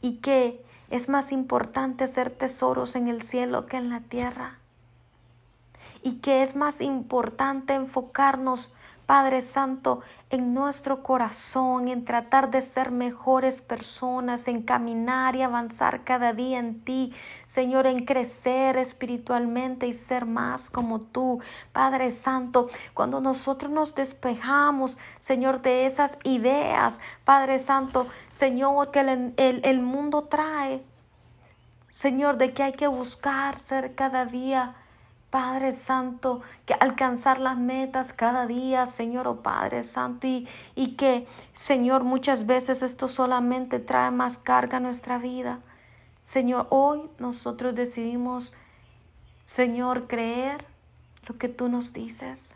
[0.02, 4.58] y que es más importante hacer tesoros en el cielo que en la tierra.
[6.02, 8.72] Y que es más importante enfocarnos
[9.06, 16.02] Padre Santo, en nuestro corazón, en tratar de ser mejores personas, en caminar y avanzar
[16.02, 17.12] cada día en ti,
[17.46, 21.40] Señor, en crecer espiritualmente y ser más como tú,
[21.72, 29.34] Padre Santo, cuando nosotros nos despejamos, Señor, de esas ideas, Padre Santo, Señor, que el,
[29.36, 30.82] el mundo trae,
[31.92, 34.74] Señor, de que hay que buscar ser cada día
[35.30, 41.26] Padre Santo, que alcanzar las metas cada día, Señor, oh Padre Santo, y, y que,
[41.52, 45.60] Señor, muchas veces esto solamente trae más carga a nuestra vida.
[46.24, 48.54] Señor, hoy nosotros decidimos,
[49.44, 50.64] Señor, creer
[51.28, 52.54] lo que tú nos dices.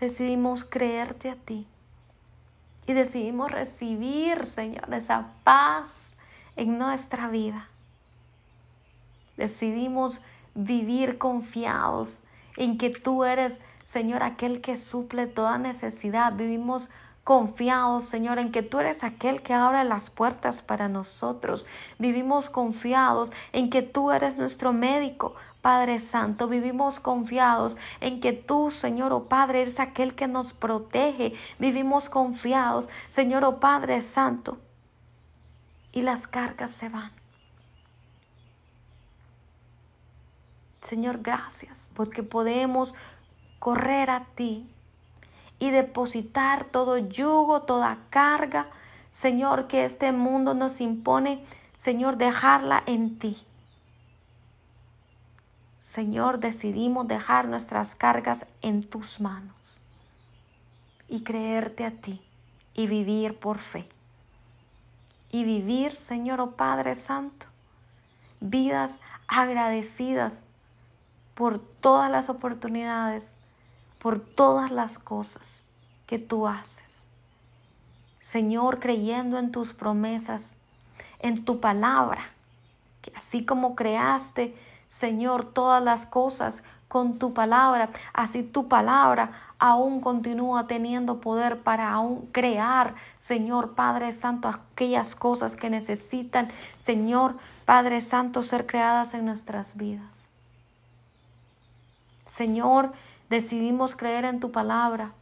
[0.00, 1.66] Decidimos creerte a ti
[2.86, 6.16] y decidimos recibir, Señor, esa paz
[6.56, 7.68] en nuestra vida.
[9.36, 10.20] Decidimos
[10.54, 12.20] vivir confiados
[12.56, 16.34] en que tú eres, Señor, aquel que suple toda necesidad.
[16.34, 16.90] Vivimos
[17.24, 21.66] confiados, Señor, en que tú eres aquel que abre las puertas para nosotros.
[21.98, 26.48] Vivimos confiados en que tú eres nuestro médico, Padre Santo.
[26.48, 31.34] Vivimos confiados en que tú, Señor, oh Padre, eres aquel que nos protege.
[31.58, 34.58] Vivimos confiados, Señor, oh Padre Santo.
[35.92, 37.21] Y las cargas se van.
[40.92, 42.94] Señor, gracias, porque podemos
[43.58, 44.70] correr a ti
[45.58, 48.66] y depositar todo yugo, toda carga,
[49.10, 53.38] Señor, que este mundo nos impone, Señor, dejarla en ti.
[55.80, 59.78] Señor, decidimos dejar nuestras cargas en tus manos
[61.08, 62.20] y creerte a ti
[62.74, 63.88] y vivir por fe.
[65.30, 67.46] Y vivir, Señor, oh Padre Santo,
[68.40, 70.42] vidas agradecidas
[71.34, 73.34] por todas las oportunidades,
[73.98, 75.64] por todas las cosas
[76.06, 77.08] que tú haces.
[78.20, 80.54] Señor, creyendo en tus promesas,
[81.20, 82.22] en tu palabra,
[83.00, 84.56] que así como creaste,
[84.88, 91.90] Señor, todas las cosas con tu palabra, así tu palabra aún continúa teniendo poder para
[91.92, 96.48] aún crear, Señor Padre Santo, aquellas cosas que necesitan,
[96.82, 100.11] Señor Padre Santo, ser creadas en nuestras vidas.
[102.42, 102.90] Señor,
[103.30, 105.12] decidimos creer en tu palabra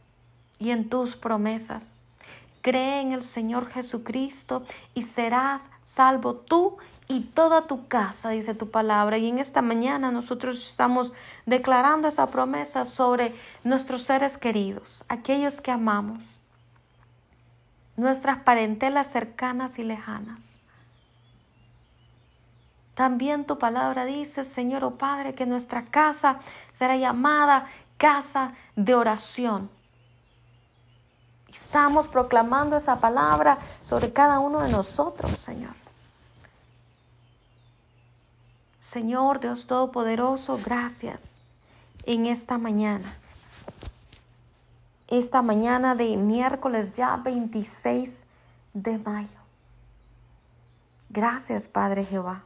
[0.57, 1.85] y en tus promesas.
[2.63, 4.63] Cree en el Señor Jesucristo
[4.95, 9.19] y serás salvo tú y toda tu casa, dice tu palabra.
[9.19, 11.13] Y en esta mañana nosotros estamos
[11.45, 16.39] declarando esa promesa sobre nuestros seres queridos, aquellos que amamos,
[17.97, 20.60] nuestras parentelas cercanas y lejanas.
[22.95, 26.39] También tu palabra dice, Señor, oh Padre, que nuestra casa
[26.73, 27.65] será llamada
[27.97, 29.69] casa de oración.
[31.47, 35.73] Estamos proclamando esa palabra sobre cada uno de nosotros, Señor.
[38.79, 41.43] Señor Dios Todopoderoso, gracias
[42.03, 43.15] en esta mañana.
[45.07, 48.25] Esta mañana de miércoles ya 26
[48.73, 49.39] de mayo.
[51.09, 52.43] Gracias, Padre Jehová.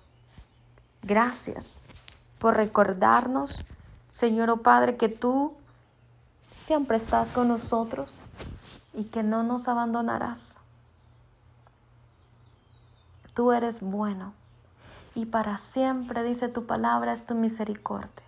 [1.05, 1.83] Gracias
[2.39, 3.55] por recordarnos,
[4.09, 5.53] Señor o oh Padre, que tú
[6.57, 8.23] siempre estás con nosotros
[8.91, 10.57] y que no nos abandonarás.
[13.35, 14.33] Tú eres bueno
[15.13, 18.24] y para siempre, dice tu palabra, es tu misericordia.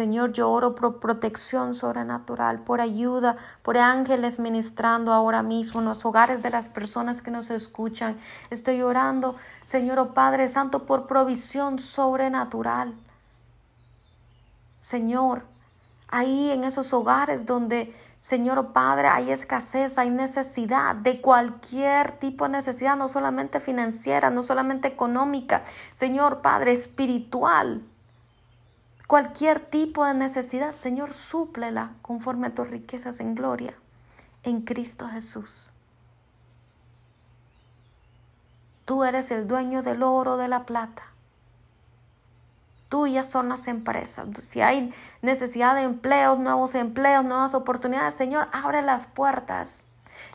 [0.00, 6.06] Señor, yo oro por protección sobrenatural, por ayuda, por ángeles ministrando ahora mismo en los
[6.06, 8.16] hogares de las personas que nos escuchan.
[8.48, 9.36] Estoy orando,
[9.66, 12.94] Señor oh Padre Santo, por provisión sobrenatural.
[14.78, 15.42] Señor,
[16.08, 22.46] ahí en esos hogares donde Señor oh Padre, hay escasez, hay necesidad de cualquier tipo
[22.46, 27.82] de necesidad, no solamente financiera, no solamente económica, Señor Padre, espiritual
[29.10, 33.74] cualquier tipo de necesidad, Señor, súplela conforme a tus riquezas en gloria
[34.44, 35.72] en Cristo Jesús.
[38.84, 41.02] Tú eres el dueño del oro, de la plata.
[42.88, 44.28] Tuyas son las empresas.
[44.42, 49.88] Si hay necesidad de empleos, nuevos empleos, nuevas oportunidades, Señor, abre las puertas.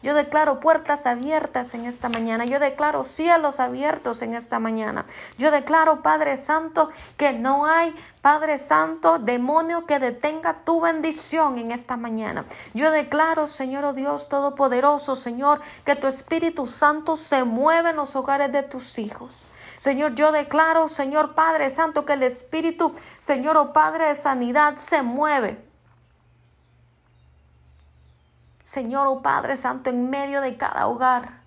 [0.06, 2.46] Yo declaro puertas abiertas en esta mañana.
[2.46, 5.08] Yo declaro cielos abiertos en esta mañana.
[5.40, 11.72] Yo declaro, Padre Santo, que no hay, Padre Santo, demonio que detenga tu bendición en
[11.72, 12.46] esta mañana.
[12.76, 18.16] Yo declaro, Señor oh Dios Todopoderoso, Señor, que tu Espíritu Santo se mueve en los
[18.16, 19.48] hogares de tus hijos.
[19.80, 25.02] Señor, yo declaro, Señor Padre Santo, que el Espíritu, Señor, oh Padre de sanidad, se
[25.02, 25.65] mueve
[28.76, 31.40] Señor, oh Padre Santo, en medio de cada hogar.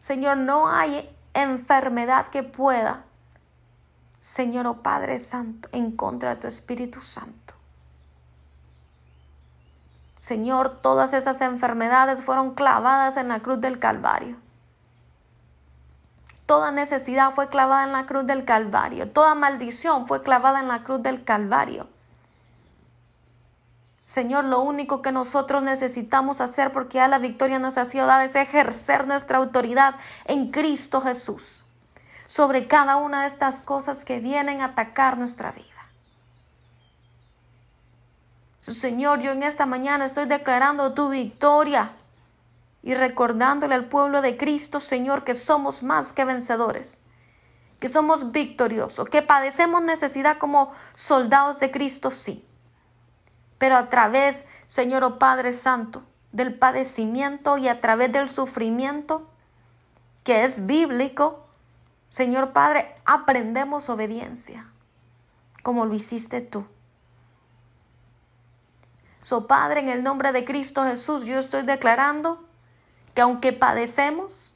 [0.00, 3.02] Señor, no hay enfermedad que pueda,
[4.20, 7.54] Señor, oh Padre Santo, en contra de tu Espíritu Santo.
[10.20, 14.36] Señor, todas esas enfermedades fueron clavadas en la cruz del Calvario.
[16.46, 19.10] Toda necesidad fue clavada en la cruz del Calvario.
[19.10, 21.88] Toda maldición fue clavada en la cruz del Calvario.
[24.08, 28.34] Señor, lo único que nosotros necesitamos hacer porque ya la victoria ha sido dada es
[28.34, 31.62] ejercer nuestra autoridad en Cristo Jesús
[32.26, 35.66] sobre cada una de estas cosas que vienen a atacar nuestra vida.
[38.60, 41.92] Señor, yo en esta mañana estoy declarando tu victoria
[42.82, 47.02] y recordándole al pueblo de Cristo, Señor, que somos más que vencedores,
[47.78, 52.47] que somos victoriosos, que padecemos necesidad como soldados de Cristo, sí
[53.58, 56.02] pero a través, Señor oh Padre Santo,
[56.32, 59.28] del padecimiento y a través del sufrimiento,
[60.24, 61.46] que es bíblico,
[62.08, 64.66] Señor Padre, aprendemos obediencia,
[65.62, 66.66] como lo hiciste tú.
[69.20, 72.44] So Padre, en el nombre de Cristo Jesús, yo estoy declarando
[73.14, 74.54] que aunque padecemos,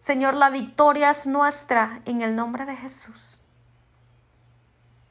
[0.00, 3.40] Señor, la victoria es nuestra en el nombre de Jesús.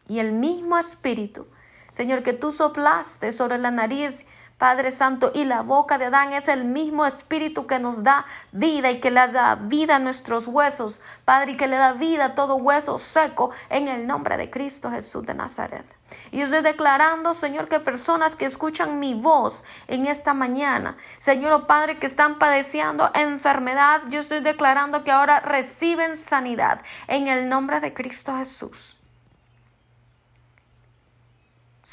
[0.08, 1.48] Y el mismo Espíritu
[1.96, 4.26] Señor, que tú soplaste sobre la nariz
[4.58, 8.90] Padre Santo, y la boca de Adán es el mismo espíritu que nos da vida
[8.90, 12.36] y que le da vida a nuestros huesos, Padre, y que le da vida a
[12.36, 15.86] todo hueso seco en el nombre de Cristo Jesús de Nazaret.
[16.32, 21.68] Y estoy declarando, Señor, que personas que escuchan mi voz en esta mañana, Señor, oh
[21.68, 27.82] Padre, que están padeciendo enfermedad, yo estoy declarando que ahora reciben sanidad en el nombre
[27.82, 28.95] de Cristo Jesús.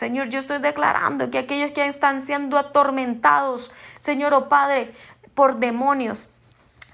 [0.03, 4.97] Señor, yo estoy declarando que aquellos que están siendo atormentados, Señor, oh Padre,
[5.33, 6.29] por demonios,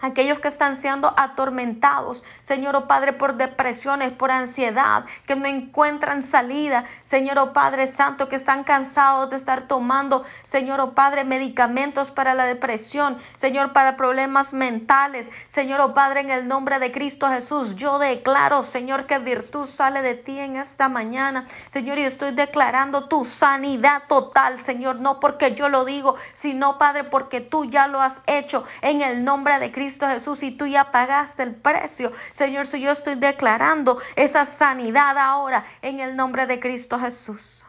[0.00, 6.22] aquellos que están siendo atormentados, Señor oh Padre, por depresiones, por ansiedad, que no encuentran
[6.22, 12.10] salida, Señor oh Padre Santo, que están cansados de estar tomando, Señor oh Padre, medicamentos
[12.10, 17.28] para la depresión, Señor, para problemas mentales, Señor oh Padre, en el nombre de Cristo
[17.28, 22.32] Jesús, yo declaro, Señor, que virtud sale de ti en esta mañana, Señor, y estoy
[22.32, 27.88] declarando tu sanidad total, Señor, no porque yo lo digo, sino, Padre, porque tú ya
[27.88, 31.54] lo has hecho en el nombre de Cristo Cristo Jesús y tú ya pagaste el
[31.54, 32.12] precio.
[32.32, 37.64] Señor, si yo estoy declarando esa sanidad ahora en el nombre de Cristo Jesús.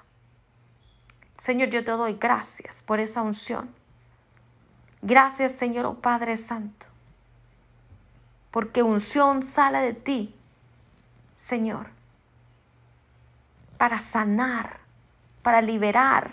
[1.38, 3.74] Señor, yo te doy gracias por esa unción.
[5.02, 6.88] Gracias, Señor oh Padre Santo,
[8.52, 10.36] porque unción sale de ti,
[11.38, 11.88] Señor,
[13.78, 14.82] para sanar,
[15.42, 16.32] para liberar,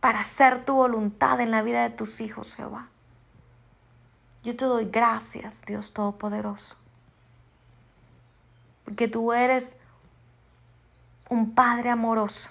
[0.00, 2.88] para hacer tu voluntad en la vida de tus hijos, Jehová.
[4.44, 6.76] Yo te doy gracias, Dios Todopoderoso,
[8.84, 9.76] porque tú eres
[11.28, 12.50] un Padre amoroso,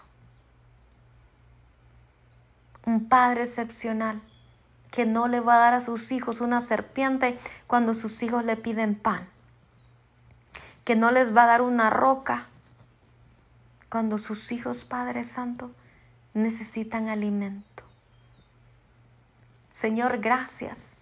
[2.86, 4.22] un Padre excepcional,
[4.92, 8.58] que no le va a dar a sus hijos una serpiente cuando sus hijos le
[8.58, 9.28] piden pan,
[10.84, 12.48] que no les va a dar una roca
[13.90, 15.72] cuando sus hijos, Padre Santo,
[16.34, 17.84] necesitan alimento.
[19.72, 20.97] Señor, gracias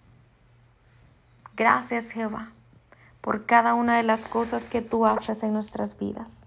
[1.56, 2.52] Gracias Jehová
[3.22, 6.46] por cada una de las cosas que tú haces en nuestras vidas.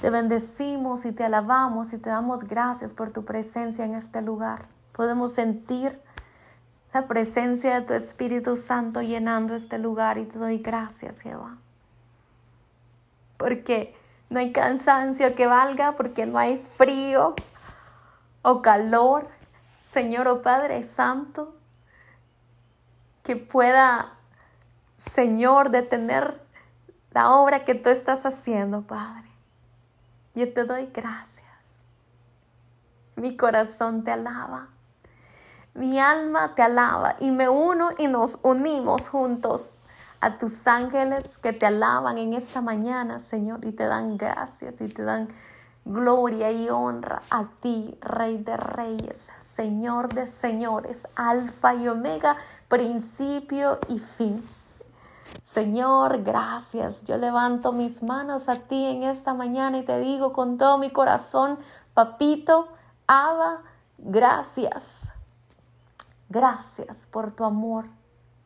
[0.00, 4.66] Te bendecimos y te alabamos y te damos gracias por tu presencia en este lugar.
[4.92, 6.00] Podemos sentir
[6.94, 11.58] la presencia de tu Espíritu Santo llenando este lugar y te doy gracias, Jehová.
[13.36, 13.96] Porque
[14.30, 17.34] no hay cansancio que valga, porque no hay frío
[18.42, 19.28] o calor,
[19.80, 21.56] Señor o oh Padre Santo,
[23.24, 24.12] que pueda,
[24.96, 26.40] Señor, detener
[27.10, 29.28] la obra que tú estás haciendo, Padre.
[30.34, 31.44] Yo te doy gracias.
[33.16, 34.68] Mi corazón te alaba.
[35.74, 39.74] Mi alma te alaba y me uno y nos unimos juntos
[40.20, 44.88] a tus ángeles que te alaban en esta mañana, Señor, y te dan gracias y
[44.88, 45.28] te dan
[45.84, 52.36] gloria y honra a ti, Rey de Reyes, Señor de Señores, Alfa y Omega,
[52.68, 54.44] principio y fin.
[55.42, 57.04] Señor, gracias.
[57.04, 60.90] Yo levanto mis manos a ti en esta mañana y te digo con todo mi
[60.90, 61.58] corazón,
[61.94, 62.66] papito,
[63.06, 63.62] Abba,
[63.98, 65.12] gracias.
[66.28, 67.86] Gracias por tu amor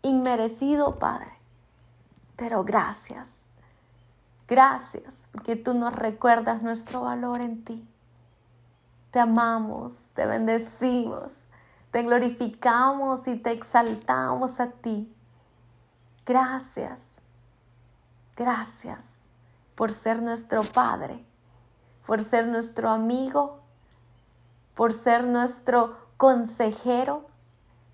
[0.03, 1.33] inmerecido, Padre.
[2.37, 3.47] Pero gracias.
[4.47, 7.89] Gracias porque tú nos recuerdas nuestro valor en ti.
[9.19, 11.43] Te amamos, te bendecimos,
[11.91, 15.13] te glorificamos y te exaltamos a ti.
[16.25, 17.01] Gracias.
[18.37, 19.21] Gracias
[19.75, 21.27] por ser nuestro Padre,
[22.07, 23.59] por ser nuestro amigo,
[24.77, 27.27] por ser nuestro consejero,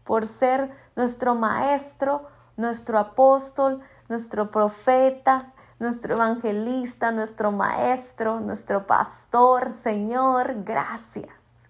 [0.04, 10.64] por ser nuestro maestro, nuestro apóstol, nuestro profeta, nuestro evangelista, nuestro maestro, nuestro pastor, Señor,
[10.64, 11.68] gracias.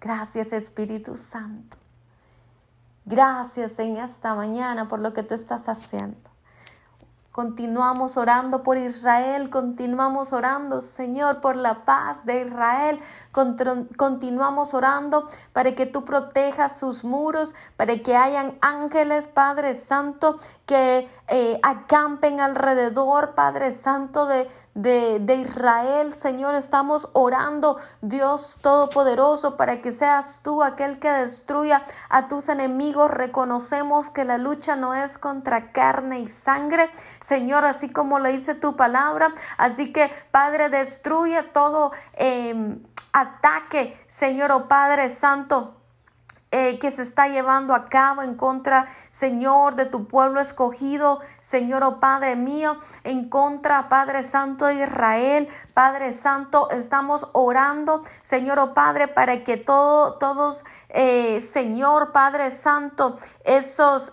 [0.00, 1.76] Gracias Espíritu Santo.
[3.04, 6.30] Gracias en esta mañana por lo que tú estás haciendo.
[7.32, 13.00] Continuamos orando por Israel, continuamos orando, Señor, por la paz de Israel.
[13.30, 21.08] Continuamos orando para que tú protejas sus muros, para que hayan ángeles, Padre Santo, que
[21.30, 26.12] eh, acampen alrededor, Padre Santo de, de, de Israel.
[26.12, 33.10] Señor, estamos orando, Dios Todopoderoso, para que seas tú aquel que destruya a tus enemigos.
[33.10, 38.54] Reconocemos que la lucha no es contra carne y sangre Señor, así como le dice
[38.54, 39.32] tu palabra.
[39.56, 45.79] Así que, Padre, destruye todo em, ataque, Señor, o oh Padre Santo.
[46.52, 51.84] Eh, que se está llevando a cabo en contra, Señor, de tu pueblo escogido, Señor,
[51.84, 58.74] oh Padre mío, en contra, Padre Santo de Israel, Padre Santo, estamos orando, Señor, oh
[58.74, 64.12] Padre, para que todo, todos eh, Señor Padre Santo, esos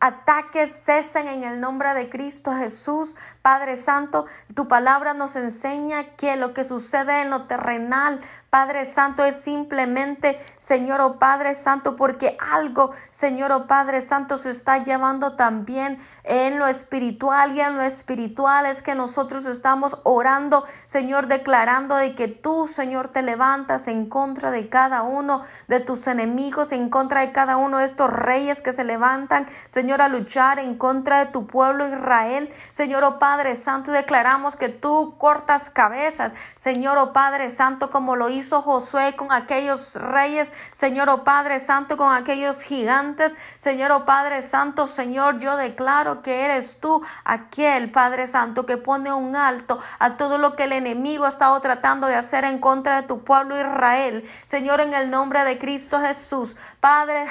[0.00, 3.14] ataques cesen en el nombre de Cristo Jesús.
[3.42, 8.20] Padre Santo, tu palabra nos enseña que lo que sucede en lo terrenal,
[8.50, 14.00] Padre Santo, es simplemente, Señor o oh Padre Santo, porque algo, Señor o oh Padre
[14.00, 19.44] Santo, se está llevando también en lo espiritual y en lo espiritual es que nosotros
[19.44, 25.42] estamos orando, Señor, declarando de que tú, Señor, te levantas en contra de cada uno
[25.68, 30.00] de tus enemigos, en contra de cada uno de estos reyes que se levantan, Señor,
[30.00, 32.50] a luchar en contra de tu pueblo Israel.
[32.70, 38.28] Señor, oh Padre Santo, declaramos que tú cortas cabezas, Señor, oh Padre Santo, como lo
[38.28, 44.42] hizo Josué con aquellos reyes, Señor, oh Padre Santo, con aquellos gigantes, Señor, oh Padre
[44.42, 50.16] Santo, Señor, yo declaro que eres tú, aquel Padre Santo que pone un alto a
[50.16, 53.56] todo lo que el enemigo ha estado tratando de hacer en contra de tu pueblo
[53.56, 54.28] Israel.
[54.44, 57.26] Señor, en el nombre de Cristo Jesús, Padre,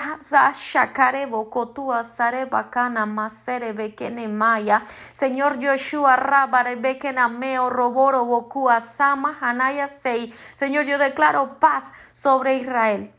[5.13, 10.33] Señor Joshua Rabare Bekenameo Roboro Bokua Sama Hanaya Sei.
[10.55, 13.11] Señor, yo declaro paz sobre Israel.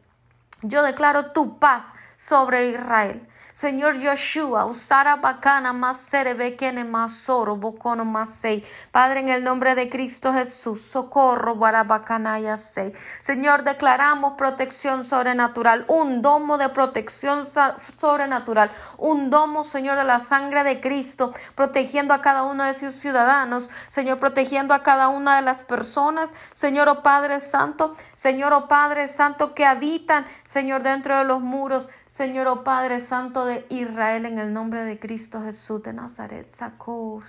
[0.63, 3.29] Yo declaro tu paz sobre Israel.
[3.59, 8.65] Señor Yoshua, usara bacana más bekene masoro bocono masei.
[8.93, 12.93] Padre, en el nombre de Cristo Jesús, socorro barabacanaya sei.
[13.21, 17.49] Señor, declaramos protección sobrenatural, un domo de protección
[17.97, 22.95] sobrenatural, un domo, Señor, de la sangre de Cristo, protegiendo a cada uno de sus
[22.95, 28.69] ciudadanos, Señor, protegiendo a cada una de las personas, Señor, oh Padre Santo, Señor, oh
[28.69, 31.89] Padre Santo, que habitan, Señor, dentro de los muros,
[32.19, 37.23] Señor, oh Padre Santo de Israel, en el nombre de Cristo Jesús de Nazaret, sacó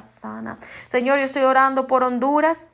[0.00, 0.58] sana.
[0.86, 2.70] Señor, yo estoy orando por Honduras.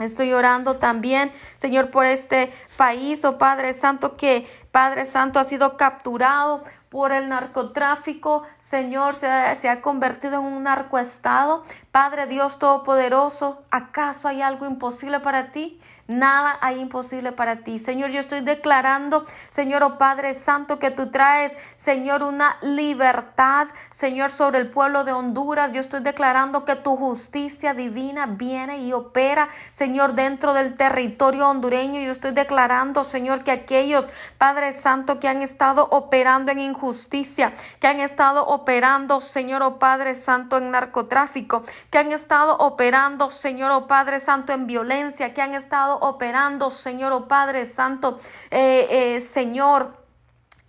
[0.00, 5.76] Estoy orando también, Señor, por este país, oh Padre Santo, que Padre Santo ha sido
[5.76, 11.64] capturado por el narcotráfico, Señor, se, se ha convertido en un narcoestado.
[11.90, 15.80] Padre Dios Todopoderoso, ¿acaso hay algo imposible para ti?
[16.08, 17.80] Nada hay imposible para ti.
[17.80, 24.30] Señor, yo estoy declarando, Señor, oh Padre Santo, que tú traes, Señor, una libertad, Señor,
[24.30, 25.72] sobre el pueblo de Honduras.
[25.72, 32.00] Yo estoy declarando que tu justicia divina viene y opera, Señor, dentro del territorio hondureño.
[32.00, 32.65] Yo estoy declarando,
[33.04, 34.08] Señor, que aquellos,
[34.38, 40.14] Padre Santo, que han estado operando en injusticia, que han estado operando, Señor, oh Padre
[40.14, 45.54] Santo, en narcotráfico, que han estado operando, Señor, oh Padre Santo, en violencia, que han
[45.54, 49.94] estado operando, Señor, o oh Padre Santo, eh, eh, Señor,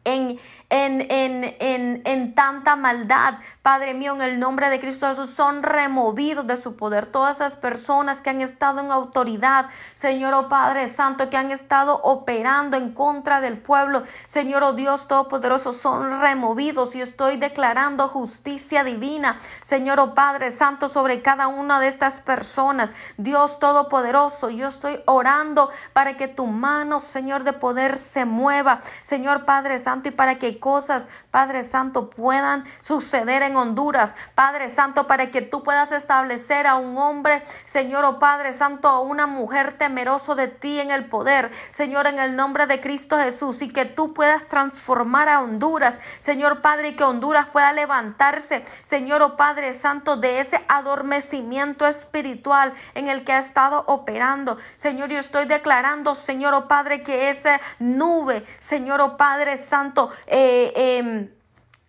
[0.07, 0.39] en,
[0.69, 3.35] en, en, en, en tanta maldad.
[3.61, 7.05] Padre mío, en el nombre de Cristo Jesús, son removidos de su poder.
[7.05, 12.01] Todas esas personas que han estado en autoridad, Señor, oh Padre Santo, que han estado
[12.03, 18.83] operando en contra del pueblo, Señor, oh Dios Todopoderoso, son removidos y estoy declarando justicia
[18.83, 22.93] divina, Señor, oh Padre Santo, sobre cada una de estas personas.
[23.17, 29.45] Dios Todopoderoso, yo estoy orando para que tu mano, Señor, de poder se mueva, Señor
[29.45, 34.15] Padre Santo, y para que cosas, Padre Santo, puedan suceder en Honduras.
[34.35, 38.87] Padre Santo, para que tú puedas establecer a un hombre, Señor, o oh Padre Santo,
[38.87, 43.17] a una mujer temeroso de ti en el poder, Señor, en el nombre de Cristo
[43.17, 48.65] Jesús, y que tú puedas transformar a Honduras, Señor Padre, y que Honduras pueda levantarse,
[48.83, 54.57] Señor, o oh Padre Santo, de ese adormecimiento espiritual en el que ha estado operando.
[54.75, 60.11] Señor, yo estoy declarando, Señor, o oh Padre, que esa nube, Señor, o Padre Santo,
[60.27, 61.29] eh, eh,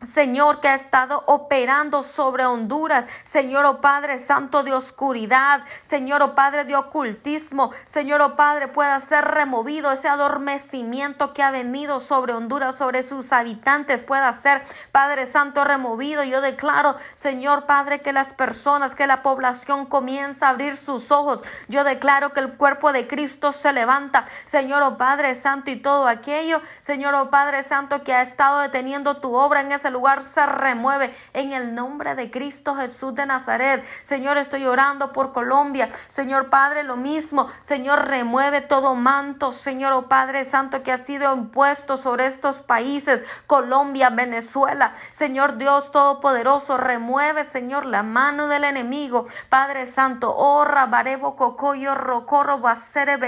[0.06, 6.36] Señor, que ha estado operando sobre Honduras, Señor, oh Padre Santo de oscuridad, Señor, oh
[6.36, 12.32] Padre de ocultismo, Señor, oh Padre, pueda ser removido ese adormecimiento que ha venido sobre
[12.32, 16.22] Honduras, sobre sus habitantes, pueda ser, Padre Santo, removido.
[16.22, 21.42] Yo declaro, Señor Padre, que las personas, que la población comienza a abrir sus ojos.
[21.66, 26.06] Yo declaro que el cuerpo de Cristo se levanta, Señor, oh Padre Santo, y todo
[26.06, 30.44] aquello, Señor, oh Padre Santo, que ha estado deteniendo tu obra en ese lugar se
[30.46, 33.84] remueve en el nombre de Cristo Jesús de Nazaret.
[34.02, 35.90] Señor, estoy orando por Colombia.
[36.08, 37.48] Señor Padre, lo mismo.
[37.62, 43.24] Señor, remueve todo manto, Señor oh Padre Santo, que ha sido impuesto sobre estos países,
[43.46, 44.94] Colombia, Venezuela.
[45.12, 49.26] Señor Dios Todopoderoso, remueve, Señor, la mano del enemigo.
[49.48, 53.18] Padre Santo, oh Rabarebo, Cocoyo, Rocorro, Basere,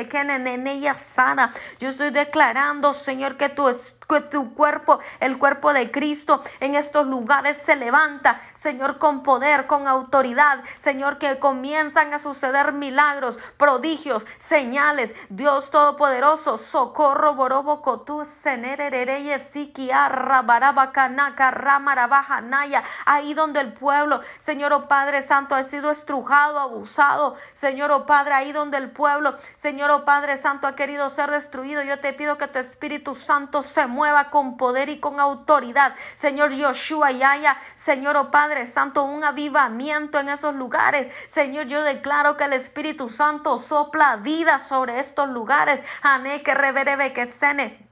[0.71, 1.53] ella sana.
[1.79, 7.07] Yo estoy declarando, Señor, que tu espíritu tu cuerpo, el cuerpo de Cristo en estos
[7.07, 14.27] lugares se levanta, Señor, con poder, con autoridad, Señor, que comienzan a suceder milagros, prodigios,
[14.37, 24.21] señales, Dios Todopoderoso, socorro, borobo, cotú, senerereye, siquiarra, barabacanaka, ramarabaja, naya, ahí donde el pueblo,
[24.41, 29.39] Señor, oh Padre Santo, ha sido estrujado, abusado, Señor, oh Padre, ahí donde el pueblo,
[29.55, 33.63] Señor, oh Padre Santo, ha querido ser destruido, yo te pido que tu Espíritu Santo
[33.63, 35.95] se mueva con poder y con autoridad.
[36.17, 41.13] Señor Yoshua y haya, Señor oh Padre Santo, un avivamiento en esos lugares.
[41.29, 45.81] Señor, yo declaro que el Espíritu Santo sopla vida sobre estos lugares.
[46.03, 47.90] Ané que reverebe que sene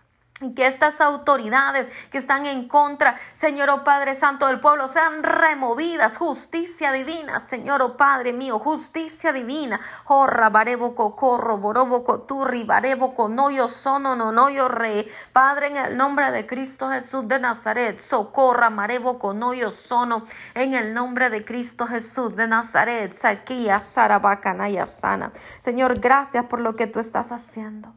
[0.55, 6.17] que estas autoridades que están en contra, Señor, oh Padre Santo del pueblo, sean removidas.
[6.17, 9.81] Justicia divina, Señor, oh Padre mío, justicia divina.
[10.05, 15.09] Jorra, barebo, cocorro, borobo, coturri, barebo, conoyo, sono, nonoyo, re.
[15.33, 20.25] Padre, en el nombre de Cristo Jesús de Nazaret, socorra, marebo, conoyo, sono.
[20.55, 25.33] En el nombre de Cristo Jesús de Nazaret, saquía, sarabacanaya, sana.
[25.61, 27.93] Señor, gracias por lo que tú estás haciendo.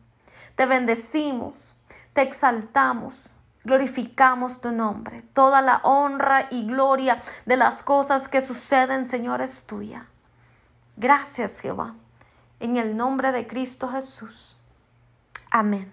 [0.55, 1.70] Te bendecimos
[2.13, 5.23] te exaltamos, glorificamos tu nombre.
[5.33, 10.05] Toda la honra y gloria de las cosas que suceden, Señor, es tuya.
[10.97, 11.95] Gracias, Jehová,
[12.59, 14.57] en el nombre de Cristo Jesús.
[15.49, 15.91] Amén.